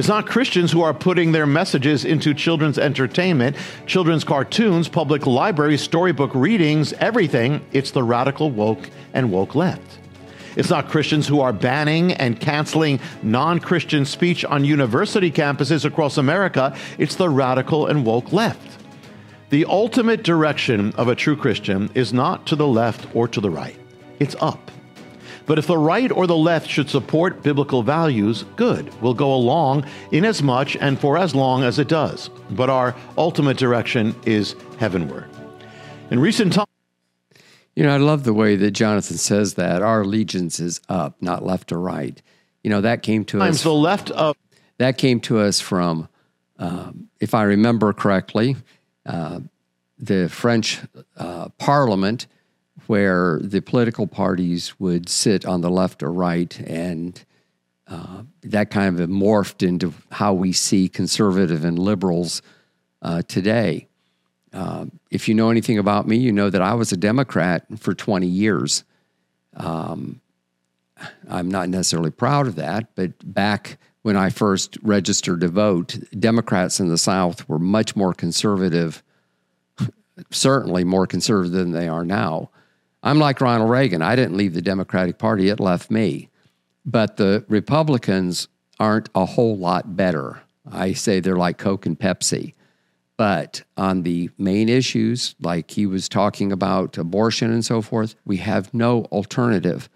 [0.00, 5.82] It's not Christians who are putting their messages into children's entertainment, children's cartoons, public libraries,
[5.82, 7.60] storybook readings, everything.
[7.72, 9.98] It's the radical woke and woke left.
[10.56, 16.16] It's not Christians who are banning and canceling non Christian speech on university campuses across
[16.16, 16.74] America.
[16.96, 18.82] It's the radical and woke left.
[19.50, 23.50] The ultimate direction of a true Christian is not to the left or to the
[23.50, 23.78] right,
[24.18, 24.70] it's up.
[25.50, 28.88] But if the right or the left should support biblical values, good.
[29.02, 32.30] We'll go along in as much and for as long as it does.
[32.50, 35.28] But our ultimate direction is heavenward.
[36.12, 36.68] In recent times,
[37.74, 41.44] you know, I love the way that Jonathan says that our allegiance is up, not
[41.44, 42.22] left or right.
[42.62, 43.64] You know, that came to us.
[43.64, 44.36] The left of
[44.78, 46.08] that came to us from,
[46.60, 48.54] um, if I remember correctly,
[49.04, 49.40] uh,
[49.98, 50.78] the French
[51.16, 52.28] uh, Parliament,
[52.86, 57.24] where the political parties would sit on the left or right, and
[57.86, 62.42] uh, that kind of morphed into how we see conservative and liberals
[63.02, 63.88] uh, today.
[64.52, 67.94] Uh, if you know anything about me, you know that I was a Democrat for
[67.94, 68.84] 20 years.
[69.54, 70.20] Um,
[71.28, 76.80] I'm not necessarily proud of that, but back when I first registered to vote, Democrats
[76.80, 79.02] in the South were much more conservative,
[80.30, 82.50] certainly more conservative than they are now.
[83.02, 84.02] I'm like Ronald Reagan.
[84.02, 86.28] I didn't leave the Democratic Party, it left me.
[86.84, 90.42] But the Republicans aren't a whole lot better.
[90.70, 92.54] I say they're like Coke and Pepsi.
[93.16, 98.38] But on the main issues, like he was talking about abortion and so forth, we
[98.38, 99.90] have no alternative.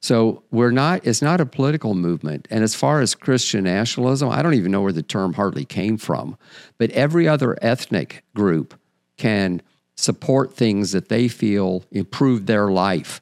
[0.00, 2.48] So we're not, it's not a political movement.
[2.50, 5.98] And as far as Christian nationalism, I don't even know where the term hardly came
[5.98, 6.38] from.
[6.78, 8.74] But every other ethnic group
[9.16, 9.60] can
[9.96, 13.20] support things that they feel improve their life,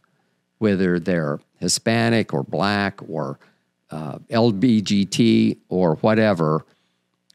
[0.59, 3.39] whether they're Hispanic or black or
[3.91, 6.65] uh, LBGT or whatever.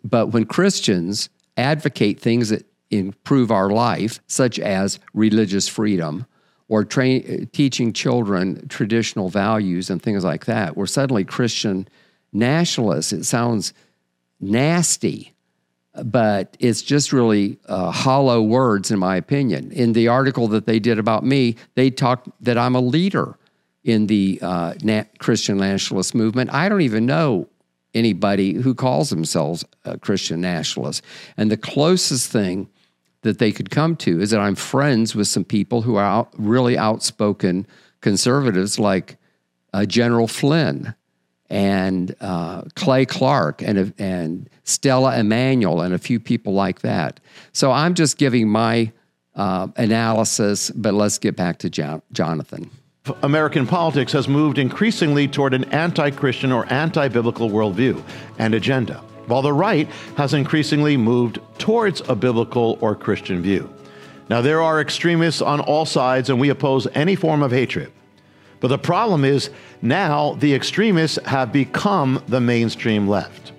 [0.04, 6.26] But when Christians advocate things that improve our life, such as religious freedom
[6.68, 10.76] or tra- teaching children traditional values and things like that.
[10.76, 11.88] We're suddenly Christian
[12.34, 13.14] nationalists.
[13.14, 13.74] It sounds
[14.40, 15.34] nasty,
[16.04, 19.72] but it's just really uh, hollow words, in my opinion.
[19.72, 23.38] In the article that they did about me, they talked that I'm a leader
[23.84, 24.74] in the uh,
[25.20, 26.52] Christian nationalist movement.
[26.52, 27.48] I don't even know
[27.94, 31.02] anybody who calls themselves a Christian nationalist.
[31.38, 32.68] And the closest thing
[33.22, 36.30] that they could come to is that I'm friends with some people who are out,
[36.38, 37.66] really outspoken
[38.02, 39.18] conservatives like
[39.74, 40.94] uh, General Flynn
[41.50, 47.20] and uh, Clay Clark and, and Stella Immanuel and a few people like that.
[47.54, 48.92] So I'm just giving my
[49.36, 52.70] uh, analysis, but let's get back to jo- Jonathan.
[53.22, 58.04] American politics has moved increasingly toward an anti Christian or anti biblical worldview
[58.40, 58.96] and agenda,
[59.28, 63.72] while the right has increasingly moved towards a biblical or Christian view.
[64.28, 67.92] Now, there are extremists on all sides, and we oppose any form of hatred.
[68.60, 69.50] But the problem is
[69.82, 73.52] now the extremists have become the mainstream left.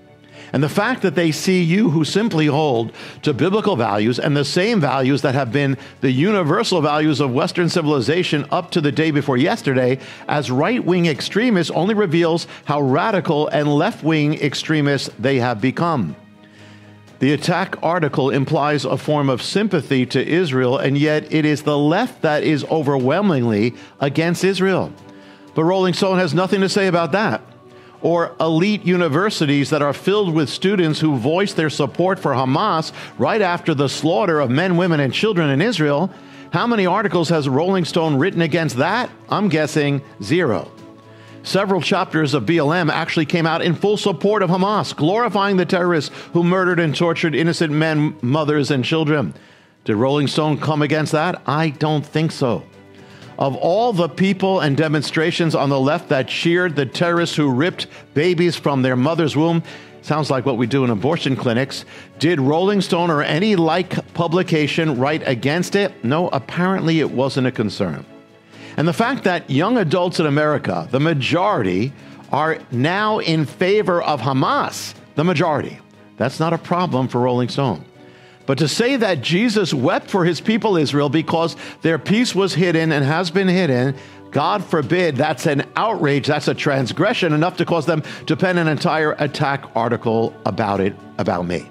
[0.53, 4.45] And the fact that they see you who simply hold to biblical values and the
[4.45, 9.11] same values that have been the universal values of Western civilization up to the day
[9.11, 15.39] before yesterday as right wing extremists only reveals how radical and left wing extremists they
[15.39, 16.17] have become.
[17.19, 21.79] The attack article implies a form of sympathy to Israel, and yet it is the
[21.79, 24.93] left that is overwhelmingly against Israel.
[25.55, 27.43] But Rolling Stone has nothing to say about that
[28.03, 33.41] or elite universities that are filled with students who voice their support for Hamas right
[33.41, 36.11] after the slaughter of men, women, and children in Israel.
[36.53, 39.11] How many articles has Rolling Stone written against that?
[39.29, 40.71] I'm guessing zero.
[41.47, 46.11] Several chapters of BLM actually came out in full support of Hamas, glorifying the terrorists
[46.33, 49.33] who murdered and tortured innocent men, mothers, and children.
[49.85, 51.41] Did Rolling Stone come against that?
[51.47, 52.65] I don't think so.
[53.39, 57.87] Of all the people and demonstrations on the left that cheered the terrorists who ripped
[58.13, 59.63] babies from their mother's womb,
[60.03, 61.85] sounds like what we do in abortion clinics.
[62.19, 66.05] Did Rolling Stone or any like publication write against it?
[66.05, 68.05] No, apparently it wasn't a concern.
[68.77, 71.93] And the fact that young adults in America, the majority,
[72.31, 75.79] are now in favor of Hamas, the majority,
[76.17, 77.85] that's not a problem for Rolling Stone.
[78.47, 82.93] But to say that Jesus wept for his people Israel because their peace was hidden
[82.93, 83.97] and has been hidden,
[84.31, 88.69] God forbid, that's an outrage, that's a transgression enough to cause them to pen an
[88.69, 91.69] entire attack article about it, about me.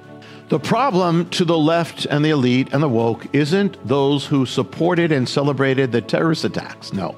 [0.47, 5.11] The problem to the left and the elite and the woke isn't those who supported
[5.11, 6.93] and celebrated the terrorist attacks.
[6.93, 7.15] No,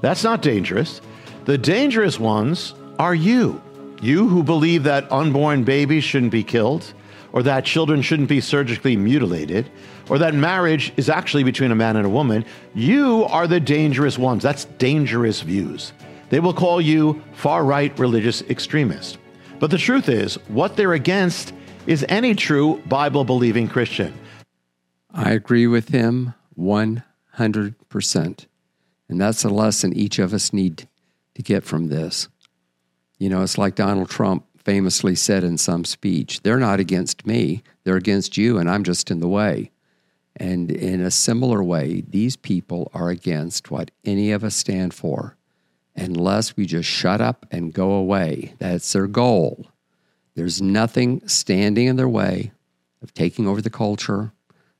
[0.00, 1.02] that's not dangerous.
[1.44, 3.60] The dangerous ones are you.
[4.00, 6.94] You who believe that unborn babies shouldn't be killed,
[7.32, 9.70] or that children shouldn't be surgically mutilated,
[10.08, 14.16] or that marriage is actually between a man and a woman, you are the dangerous
[14.16, 14.42] ones.
[14.42, 15.92] That's dangerous views.
[16.30, 19.18] They will call you far right religious extremist.
[19.58, 21.52] But the truth is, what they're against
[21.90, 24.14] is any true Bible believing Christian.
[25.12, 28.46] I agree with him 100%.
[29.08, 30.86] And that's a lesson each of us need
[31.34, 32.28] to get from this.
[33.18, 37.64] You know, it's like Donald Trump famously said in some speech, they're not against me,
[37.82, 39.72] they're against you, and I'm just in the way.
[40.36, 45.36] And in a similar way, these people are against what any of us stand for,
[45.96, 48.54] unless we just shut up and go away.
[48.60, 49.66] That's their goal.
[50.34, 52.52] There's nothing standing in their way
[53.02, 54.32] of taking over the culture,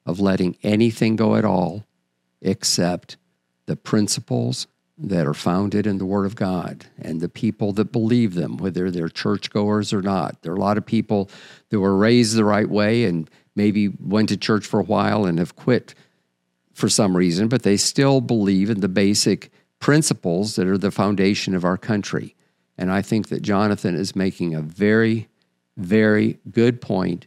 [0.07, 1.85] of letting anything go at all
[2.41, 3.17] except
[3.67, 4.67] the principles
[5.03, 8.91] that are founded in the Word of God and the people that believe them, whether
[8.91, 10.43] they're churchgoers or not.
[10.43, 11.31] There are a lot of people
[11.71, 15.39] that were raised the right way and maybe went to church for a while and
[15.39, 15.95] have quit
[16.75, 21.55] for some reason, but they still believe in the basic principles that are the foundation
[21.55, 22.35] of our country.
[22.77, 25.29] And I think that Jonathan is making a very,
[25.77, 27.27] very good point.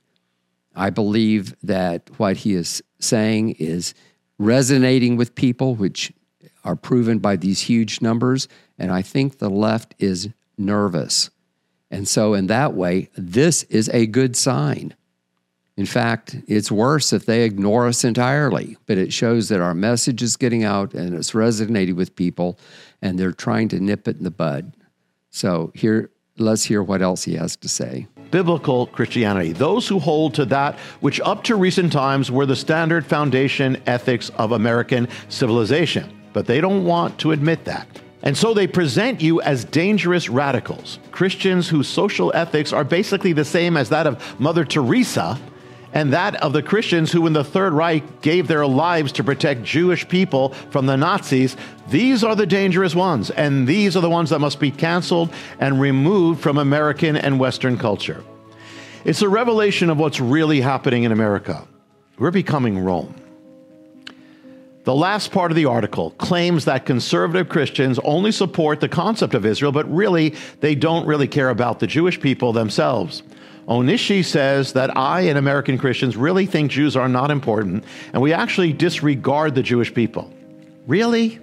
[0.76, 3.94] I believe that what he is saying is
[4.38, 6.12] resonating with people, which
[6.64, 8.48] are proven by these huge numbers.
[8.78, 11.30] And I think the left is nervous.
[11.92, 14.96] And so, in that way, this is a good sign.
[15.76, 20.22] In fact, it's worse if they ignore us entirely, but it shows that our message
[20.22, 22.60] is getting out and it's resonating with people
[23.02, 24.76] and they're trying to nip it in the bud.
[25.30, 28.08] So, here, let's hear what else he has to say.
[28.34, 33.06] Biblical Christianity, those who hold to that which up to recent times were the standard
[33.06, 37.88] foundation ethics of American civilization but they don't want to admit that.
[38.24, 43.46] And so they present you as dangerous radicals, Christians whose social ethics are basically the
[43.46, 45.40] same as that of Mother Teresa
[45.94, 49.64] and that of the Christians who in the Third Reich gave their lives to protect
[49.64, 51.56] Jewish people from the Nazis.
[51.90, 55.80] These are the dangerous ones, and these are the ones that must be canceled and
[55.80, 58.24] removed from American and Western culture.
[59.06, 61.68] It's a revelation of what's really happening in America.
[62.18, 63.16] We're becoming Rome.
[64.86, 69.46] The last part of the article claims that conservative Christians only support the concept of
[69.46, 73.24] Israel, but really, they don't really care about the Jewish people themselves.
[73.68, 78.34] Onishi says that I and American Christians really think Jews are not important, and we
[78.34, 80.32] actually disregard the Jewish people.
[80.86, 81.40] Really?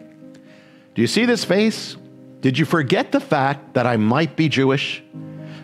[0.95, 1.97] Do you see this face?
[2.41, 5.03] Did you forget the fact that I might be Jewish?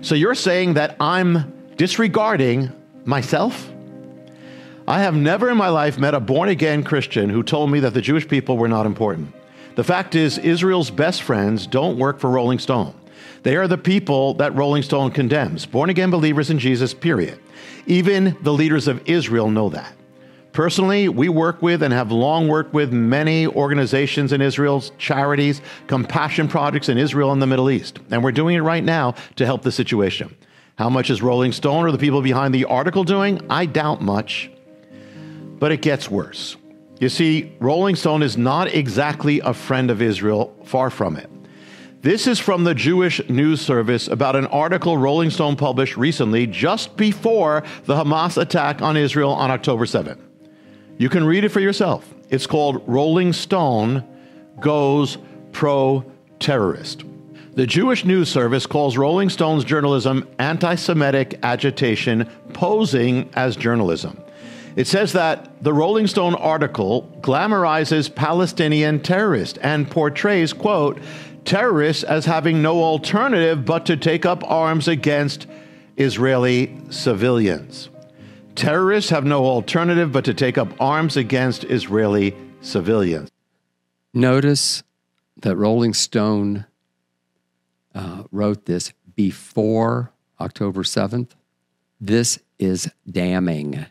[0.00, 2.72] So you're saying that I'm disregarding
[3.04, 3.70] myself?
[4.88, 7.92] I have never in my life met a born again Christian who told me that
[7.92, 9.34] the Jewish people were not important.
[9.74, 12.94] The fact is, Israel's best friends don't work for Rolling Stone.
[13.46, 17.38] They are the people that Rolling Stone condemns, born again believers in Jesus, period.
[17.86, 19.94] Even the leaders of Israel know that.
[20.50, 26.48] Personally, we work with and have long worked with many organizations in Israel, charities, compassion
[26.48, 28.00] projects in Israel and the Middle East.
[28.10, 30.34] And we're doing it right now to help the situation.
[30.74, 33.40] How much is Rolling Stone or the people behind the article doing?
[33.48, 34.50] I doubt much.
[35.60, 36.56] But it gets worse.
[36.98, 41.30] You see, Rolling Stone is not exactly a friend of Israel, far from it.
[42.06, 46.96] This is from the Jewish News Service about an article Rolling Stone published recently, just
[46.96, 50.20] before the Hamas attack on Israel on October 7th.
[50.98, 52.14] You can read it for yourself.
[52.30, 54.04] It's called Rolling Stone
[54.60, 55.18] Goes
[55.50, 56.04] Pro
[56.38, 57.02] Terrorist.
[57.54, 64.22] The Jewish News Service calls Rolling Stone's journalism anti Semitic agitation posing as journalism.
[64.76, 71.00] It says that the Rolling Stone article glamorizes Palestinian terrorists and portrays, quote,
[71.46, 75.46] terrorists as having no alternative but to take up arms against
[75.96, 77.88] Israeli civilians.
[78.54, 83.30] Terrorists have no alternative but to take up arms against Israeli civilians.
[84.12, 84.82] Notice
[85.38, 86.66] that Rolling Stone
[87.94, 91.30] uh, wrote this before October 7th.
[92.00, 93.86] This is damning.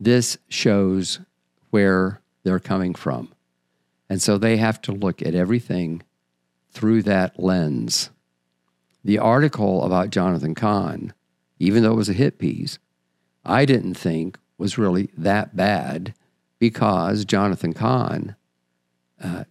[0.00, 1.20] This shows
[1.70, 3.32] where they're coming from.
[4.10, 6.02] And so they have to look at everything
[6.74, 8.10] through that lens.
[9.04, 11.14] The article about Jonathan Cahn,
[11.58, 12.78] even though it was a hit piece,
[13.44, 16.14] I didn't think was really that bad
[16.58, 18.34] because Jonathan Cahn
[19.22, 19.44] uh,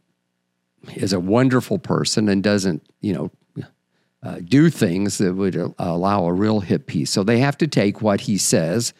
[0.95, 3.31] is a wonderful person and doesn't, you know,
[4.23, 7.11] uh, do things that would allow a real hit piece.
[7.11, 8.93] So they have to take what he says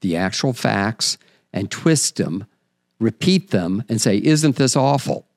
[0.00, 1.18] the actual facts
[1.52, 2.46] and twist them,
[3.00, 5.27] repeat them, and say, Isn't this awful?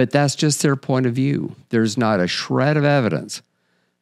[0.00, 1.56] But that's just their point of view.
[1.68, 3.42] There's not a shred of evidence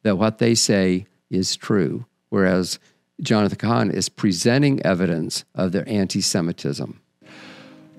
[0.03, 2.79] that what they say is true, whereas
[3.19, 7.01] Jonathan Cahn is presenting evidence of their anti Semitism.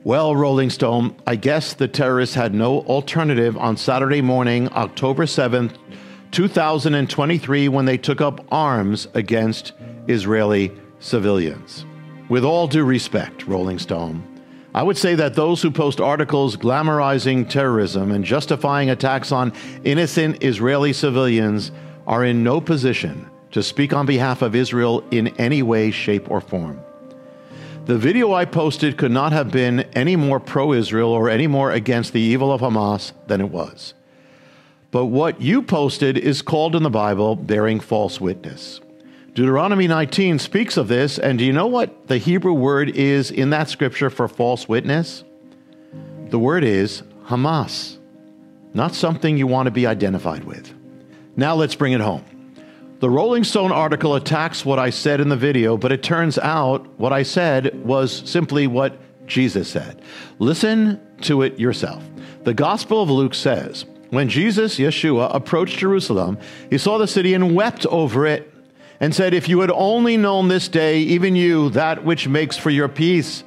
[0.03, 5.77] Well, Rolling Stone, I guess the terrorists had no alternative on Saturday morning, October 7th,
[6.31, 9.75] 2023, when they took up arms against
[10.09, 11.85] Israeli civilians.
[12.31, 14.27] With all due respect, Rolling Stone,
[14.73, 19.53] I would say that those who post articles glamorizing terrorism and justifying attacks on
[19.83, 21.73] innocent Israeli civilians
[22.07, 26.41] are in no position to speak on behalf of Israel in any way, shape, or
[26.41, 26.81] form.
[27.87, 31.73] The video I posted could not have been any more pro Israel or any more
[31.73, 33.95] against the evil of Hamas than it was.
[34.93, 38.81] But what you posted is called in the Bible bearing false witness.
[39.33, 43.51] Deuteronomy 19 speaks of this, and do you know what the Hebrew word is in
[43.51, 45.23] that scripture for false witness?
[46.31, 47.99] The word is Hamas,
[48.75, 50.75] not something you want to be identified with.
[51.37, 52.25] Now let's bring it home.
[52.99, 56.87] The Rolling Stone article attacks what I said in the video, but it turns out
[56.99, 60.03] what I said was simply what Jesus said.
[60.41, 62.03] Listen to it yourself.
[62.43, 66.37] The Gospel of Luke says, When Jesus, Yeshua, approached Jerusalem,
[66.69, 68.53] he saw the city and wept over it
[69.01, 72.71] and said, If you had only known this day, even you, that which makes for
[72.71, 73.43] your peace,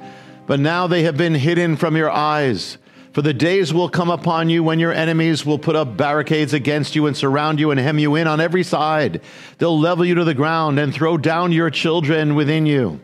[0.46, 2.76] but now they have been hidden from your eyes.
[3.12, 6.96] For the days will come upon you when your enemies will put up barricades against
[6.96, 9.20] you and surround you and hem you in on every side.
[9.58, 13.00] They'll level you to the ground and throw down your children within you.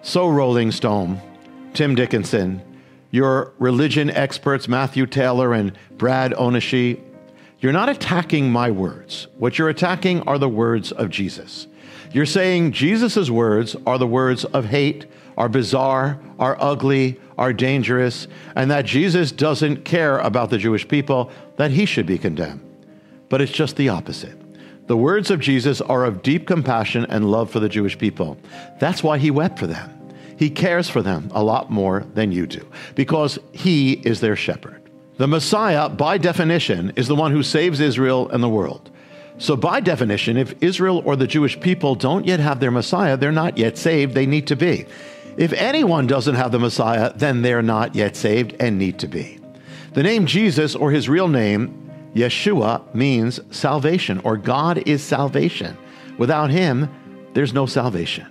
[0.00, 1.20] So, Rolling Stone,
[1.74, 2.62] Tim Dickinson,
[3.10, 7.02] your religion experts, Matthew Taylor and Brad Onishi,
[7.60, 9.28] you're not attacking my words.
[9.38, 11.66] What you're attacking are the words of Jesus.
[12.12, 18.26] You're saying Jesus' words are the words of hate, are bizarre, are ugly, are dangerous,
[18.54, 22.62] and that Jesus doesn't care about the Jewish people, that he should be condemned.
[23.28, 24.38] But it's just the opposite.
[24.86, 28.38] The words of Jesus are of deep compassion and love for the Jewish people.
[28.78, 29.92] That's why he wept for them.
[30.38, 34.85] He cares for them a lot more than you do, because he is their shepherd.
[35.18, 38.90] The Messiah, by definition, is the one who saves Israel and the world.
[39.38, 43.32] So, by definition, if Israel or the Jewish people don't yet have their Messiah, they're
[43.32, 44.14] not yet saved.
[44.14, 44.86] They need to be.
[45.36, 49.38] If anyone doesn't have the Messiah, then they're not yet saved and need to be.
[49.92, 55.76] The name Jesus, or his real name, Yeshua, means salvation, or God is salvation.
[56.18, 56.88] Without him,
[57.32, 58.26] there's no salvation.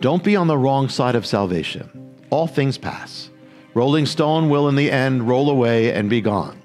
[0.00, 2.14] Don't be on the wrong side of salvation.
[2.30, 3.30] All things pass.
[3.74, 6.60] Rolling Stone will, in the end, roll away and be gone.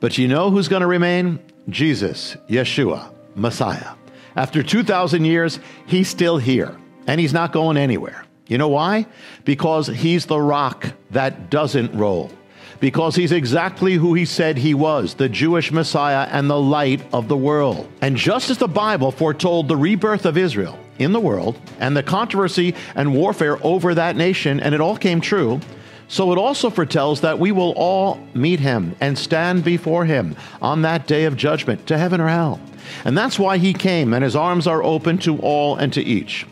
[0.00, 1.40] But you know who's going to remain?
[1.68, 3.94] Jesus, Yeshua, Messiah.
[4.36, 6.76] After 2,000 years, he's still here,
[7.06, 8.24] and he's not going anywhere.
[8.46, 9.06] You know why?
[9.44, 12.30] Because he's the rock that doesn't roll.
[12.78, 17.26] Because he's exactly who he said he was the Jewish Messiah and the light of
[17.26, 17.88] the world.
[18.02, 22.02] And just as the Bible foretold the rebirth of Israel in the world and the
[22.02, 25.60] controversy and warfare over that nation, and it all came true,
[26.08, 30.82] so it also foretells that we will all meet him and stand before him on
[30.82, 32.60] that day of judgment to heaven or hell.
[33.04, 36.46] And that's why he came, and his arms are open to all and to each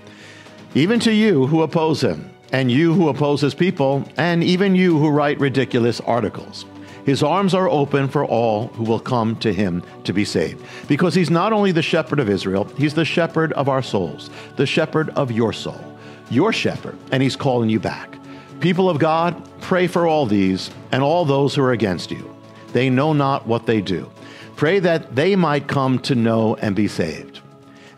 [0.75, 4.99] even to you who oppose him, and you who oppose his people, and even you
[4.99, 6.67] who write ridiculous articles.
[7.07, 10.65] His arms are open for all who will come to him to be saved.
[10.89, 14.67] Because he's not only the shepherd of Israel, he's the shepherd of our souls, the
[14.67, 15.81] shepherd of your soul,
[16.31, 18.19] your shepherd, and he's calling you back.
[18.65, 22.35] People of God, pray for all these and all those who are against you.
[22.73, 24.11] They know not what they do.
[24.57, 27.41] Pray that they might come to know and be saved.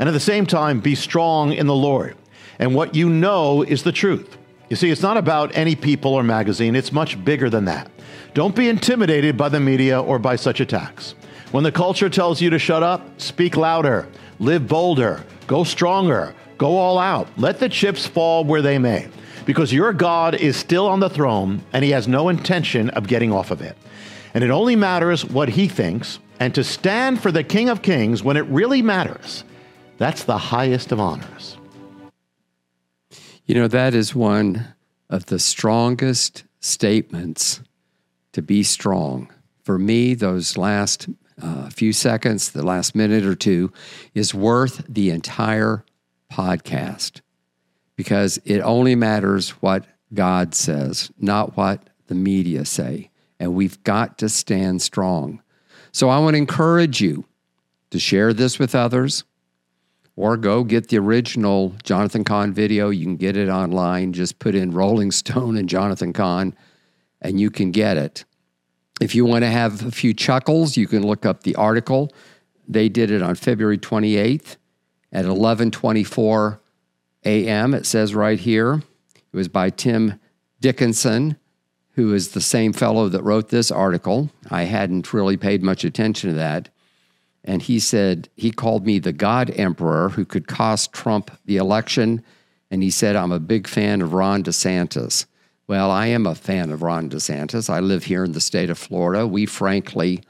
[0.00, 2.16] And at the same time, be strong in the Lord
[2.58, 4.36] and what you know is the truth.
[4.68, 7.88] You see, it's not about any people or magazine, it's much bigger than that.
[8.34, 11.14] Don't be intimidated by the media or by such attacks.
[11.52, 14.08] When the culture tells you to shut up, speak louder,
[14.40, 17.28] live bolder, go stronger, go all out.
[17.36, 19.06] Let the chips fall where they may,
[19.46, 23.32] because your God is still on the throne and he has no intention of getting
[23.32, 23.78] off of it.
[24.34, 28.22] And it only matters what he thinks, and to stand for the King of Kings
[28.22, 29.44] when it really matters,
[29.96, 31.56] that's the highest of honors.
[33.46, 34.74] You know, that is one
[35.08, 37.62] of the strongest statements
[38.32, 39.32] to be strong.
[39.62, 41.08] For me, those last
[41.40, 43.72] uh, few seconds, the last minute or two,
[44.14, 45.84] is worth the entire
[46.30, 47.20] podcast
[47.96, 53.10] because it only matters what God says, not what the media say.
[53.40, 55.42] And we've got to stand strong.
[55.92, 57.24] So I want to encourage you
[57.90, 59.24] to share this with others
[60.14, 62.90] or go get the original Jonathan Cahn video.
[62.90, 64.12] You can get it online.
[64.12, 66.54] Just put in Rolling Stone and Jonathan Cahn,
[67.20, 68.24] and you can get it.
[69.00, 72.12] If you want to have a few chuckles, you can look up the article.
[72.66, 74.56] They did it on February 28th
[75.12, 76.60] at 11:24
[77.26, 77.74] a.m.
[77.74, 78.82] It says right here.
[79.14, 80.18] It was by Tim
[80.60, 81.36] Dickinson,
[81.92, 84.30] who is the same fellow that wrote this article.
[84.50, 86.70] I hadn't really paid much attention to that.
[87.44, 92.24] And he said, he called me the God Emperor who could cost Trump the election.
[92.70, 95.26] And he said, I'm a big fan of Ron DeSantis.
[95.68, 97.68] Well, I am a fan of Ron DeSantis.
[97.68, 99.26] I live here in the state of Florida.
[99.26, 100.22] We frankly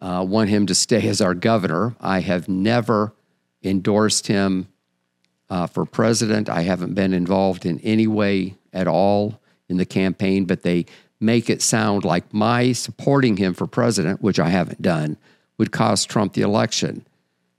[0.00, 1.96] uh, want him to stay as our governor.
[2.00, 3.14] I have never
[3.62, 4.68] endorsed him
[5.50, 6.48] uh, for president.
[6.48, 10.86] I haven't been involved in any way at all in the campaign, but they
[11.20, 15.16] make it sound like my supporting him for president, which I haven't done,
[15.58, 17.04] would cost Trump the election.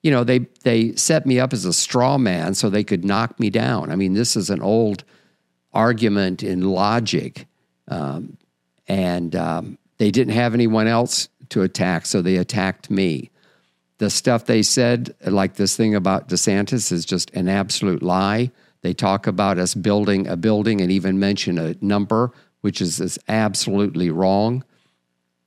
[0.01, 3.39] you know, they they set me up as a straw man so they could knock
[3.39, 3.91] me down.
[3.91, 5.03] I mean, this is an old
[5.73, 7.47] argument in logic,
[7.89, 8.37] um,
[8.87, 13.29] and um, they didn't have anyone else to attack, so they attacked me.
[13.99, 18.51] The stuff they said, like this thing about DeSantis, is just an absolute lie.
[18.81, 22.31] They talk about us building a building and even mention a number,
[22.61, 24.63] which is, is absolutely wrong.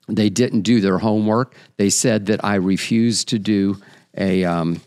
[0.07, 1.55] They didn't do their homework.
[1.79, 3.81] They said that I refused to do
[4.17, 4.83] a, um,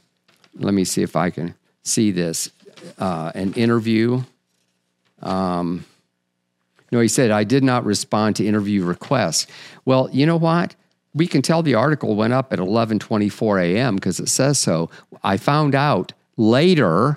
[0.59, 2.51] let me see if I can see this,
[2.99, 4.21] uh, an interview.
[5.23, 5.85] Um,
[6.91, 9.47] no, he said, I did not respond to interview requests.
[9.85, 10.75] Well, you know what?
[11.15, 13.95] We can tell the article went up at 11:24 a.m.
[13.95, 14.91] because it says so.
[15.23, 17.15] I found out later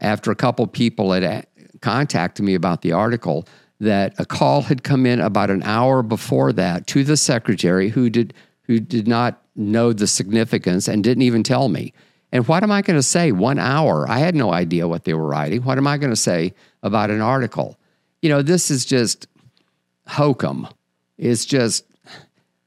[0.00, 1.42] after a couple people had uh,
[1.80, 3.46] contacted me about the article
[3.80, 8.10] that a call had come in about an hour before that to the secretary who
[8.10, 11.92] did who did not know the significance and didn't even tell me.
[12.32, 13.32] And what am I going to say?
[13.32, 14.08] One hour.
[14.08, 15.62] I had no idea what they were writing.
[15.62, 17.78] What am I going to say about an article?
[18.20, 19.28] You know, this is just
[20.08, 20.68] hokum.
[21.16, 21.84] It's just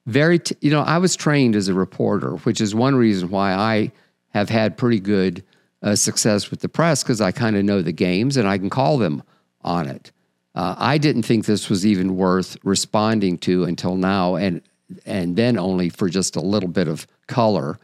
[0.10, 3.54] very, t- you know, I was trained as a reporter, which is one reason why
[3.54, 3.92] I
[4.30, 5.44] have had pretty good
[5.82, 8.70] uh, success with the press because I kind of know the games and I can
[8.70, 9.24] call them
[9.62, 10.12] on it.
[10.56, 14.62] Uh, I didn't think this was even worth responding to until now, and
[15.06, 17.78] and then only for just a little bit of color,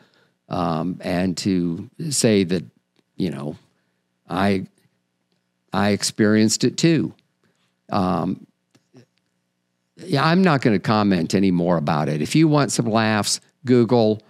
[0.49, 2.65] um, and to say that
[3.15, 3.55] you know,
[4.27, 4.65] I
[5.71, 7.13] I experienced it too.
[7.91, 8.47] Um,
[9.97, 12.21] yeah, I'm not going to comment any more about it.
[12.21, 14.21] If you want some laughs, Google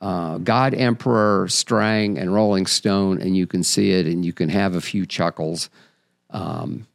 [0.00, 4.48] uh, God Emperor, Strang, and Rolling Stone, and you can see it and you can
[4.48, 5.70] have a few chuckles.
[6.30, 6.86] Um,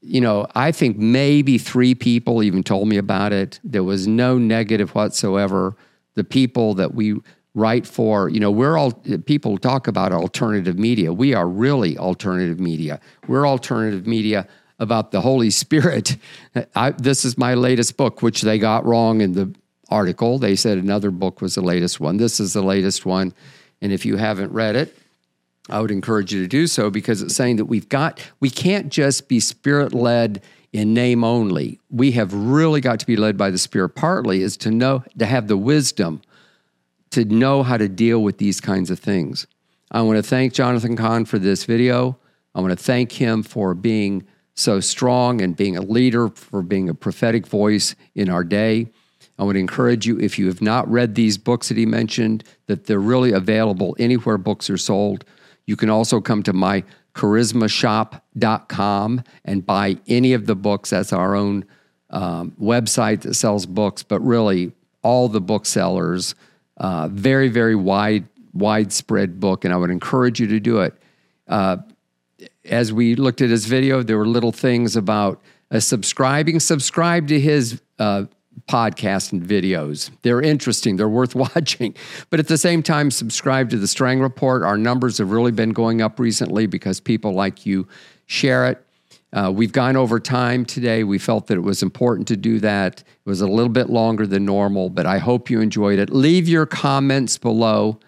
[0.00, 3.58] you know, I think maybe three people even told me about it.
[3.64, 5.74] There was no negative whatsoever.
[6.14, 7.16] The people that we
[7.54, 11.12] write for, you know, we're all people talk about alternative media.
[11.12, 13.00] We are really alternative media.
[13.26, 14.46] We're alternative media
[14.78, 16.16] about the Holy Spirit.
[16.74, 19.54] I, this is my latest book, which they got wrong in the
[19.88, 20.38] article.
[20.38, 22.16] They said another book was the latest one.
[22.16, 23.32] This is the latest one.
[23.80, 24.96] And if you haven't read it,
[25.68, 28.90] I would encourage you to do so because it's saying that we've got, we can't
[28.90, 31.80] just be spirit led in name only.
[31.90, 33.90] We have really got to be led by the Spirit.
[33.90, 36.20] Partly is to know, to have the wisdom
[37.10, 39.46] to know how to deal with these kinds of things.
[39.90, 42.18] I want to thank Jonathan Cahn for this video.
[42.54, 44.26] I want to thank him for being
[44.56, 48.88] so strong and being a leader, for being a prophetic voice in our day.
[49.38, 52.86] I would encourage you, if you have not read these books that he mentioned, that
[52.86, 55.26] they're really available anywhere books are sold.
[55.66, 56.84] You can also come to my
[57.14, 60.88] charismashop.com and buy any of the books.
[60.90, 61.64] That's our own
[62.10, 66.34] um, website that sells books, but really all the booksellers.
[66.78, 70.94] Uh, very, very wide, widespread book, and I would encourage you to do it.
[71.48, 71.78] Uh,
[72.66, 75.40] as we looked at his video, there were little things about
[75.70, 76.60] uh, subscribing.
[76.60, 78.24] Subscribe to his uh,
[78.68, 80.10] and videos.
[80.22, 81.94] They're interesting, they're worth watching.
[82.30, 84.62] But at the same time, subscribe to the Strang Report.
[84.62, 87.86] Our numbers have really been going up recently because people like you
[88.26, 88.82] share it.
[89.32, 91.04] Uh, we've gone over time today.
[91.04, 93.00] We felt that it was important to do that.
[93.00, 96.10] It was a little bit longer than normal, but I hope you enjoyed it.
[96.10, 97.98] Leave your comments below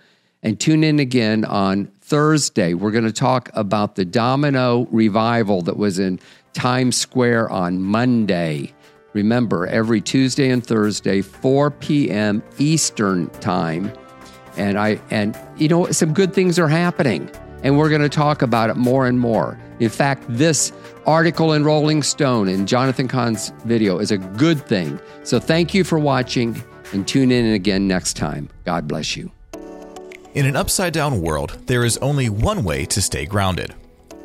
[0.43, 2.75] and tune in again on Thursday.
[2.75, 6.19] We're going to talk about the domino revival that was in
[6.55, 8.73] Times Square on Monday.
[9.13, 12.43] Remember, every Tuesday and Thursday, 4 p.m.
[12.59, 13.93] Eastern Time.
[14.57, 17.31] And I and you know some good things are happening
[17.63, 19.59] and we're going to talk about it more and more.
[19.81, 20.73] In fact, this
[21.07, 24.99] article in Rolling Stone and Jonathan Cahn's video is a good thing.
[25.25, 28.49] So thank you for watching and tune in again next time.
[28.65, 29.38] God bless you.
[30.39, 33.75] In an upside down world, there is only one way to stay grounded.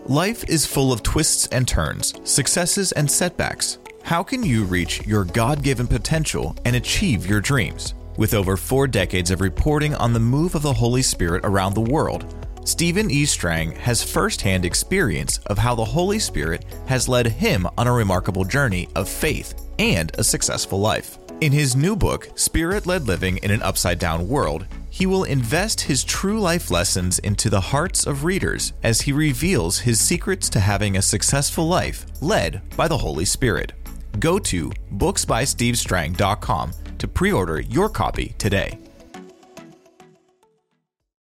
[0.06, 3.80] Life is full of twists and turns, successes and setbacks.
[4.04, 7.96] How can you reach your God given potential and achieve your dreams?
[8.16, 11.82] With over four decades of reporting on the move of the Holy Spirit around the
[11.82, 12.32] world,
[12.64, 13.26] Stephen E.
[13.26, 18.46] Strang has firsthand experience of how the Holy Spirit has led him on a remarkable
[18.46, 21.18] journey of faith and a successful life.
[21.42, 25.82] In his new book, Spirit Led Living in an Upside Down World, he will invest
[25.82, 30.60] his true life lessons into the hearts of readers as he reveals his secrets to
[30.60, 33.74] having a successful life led by the Holy Spirit.
[34.20, 38.83] Go to booksbystevestrang.com to pre order your copy today.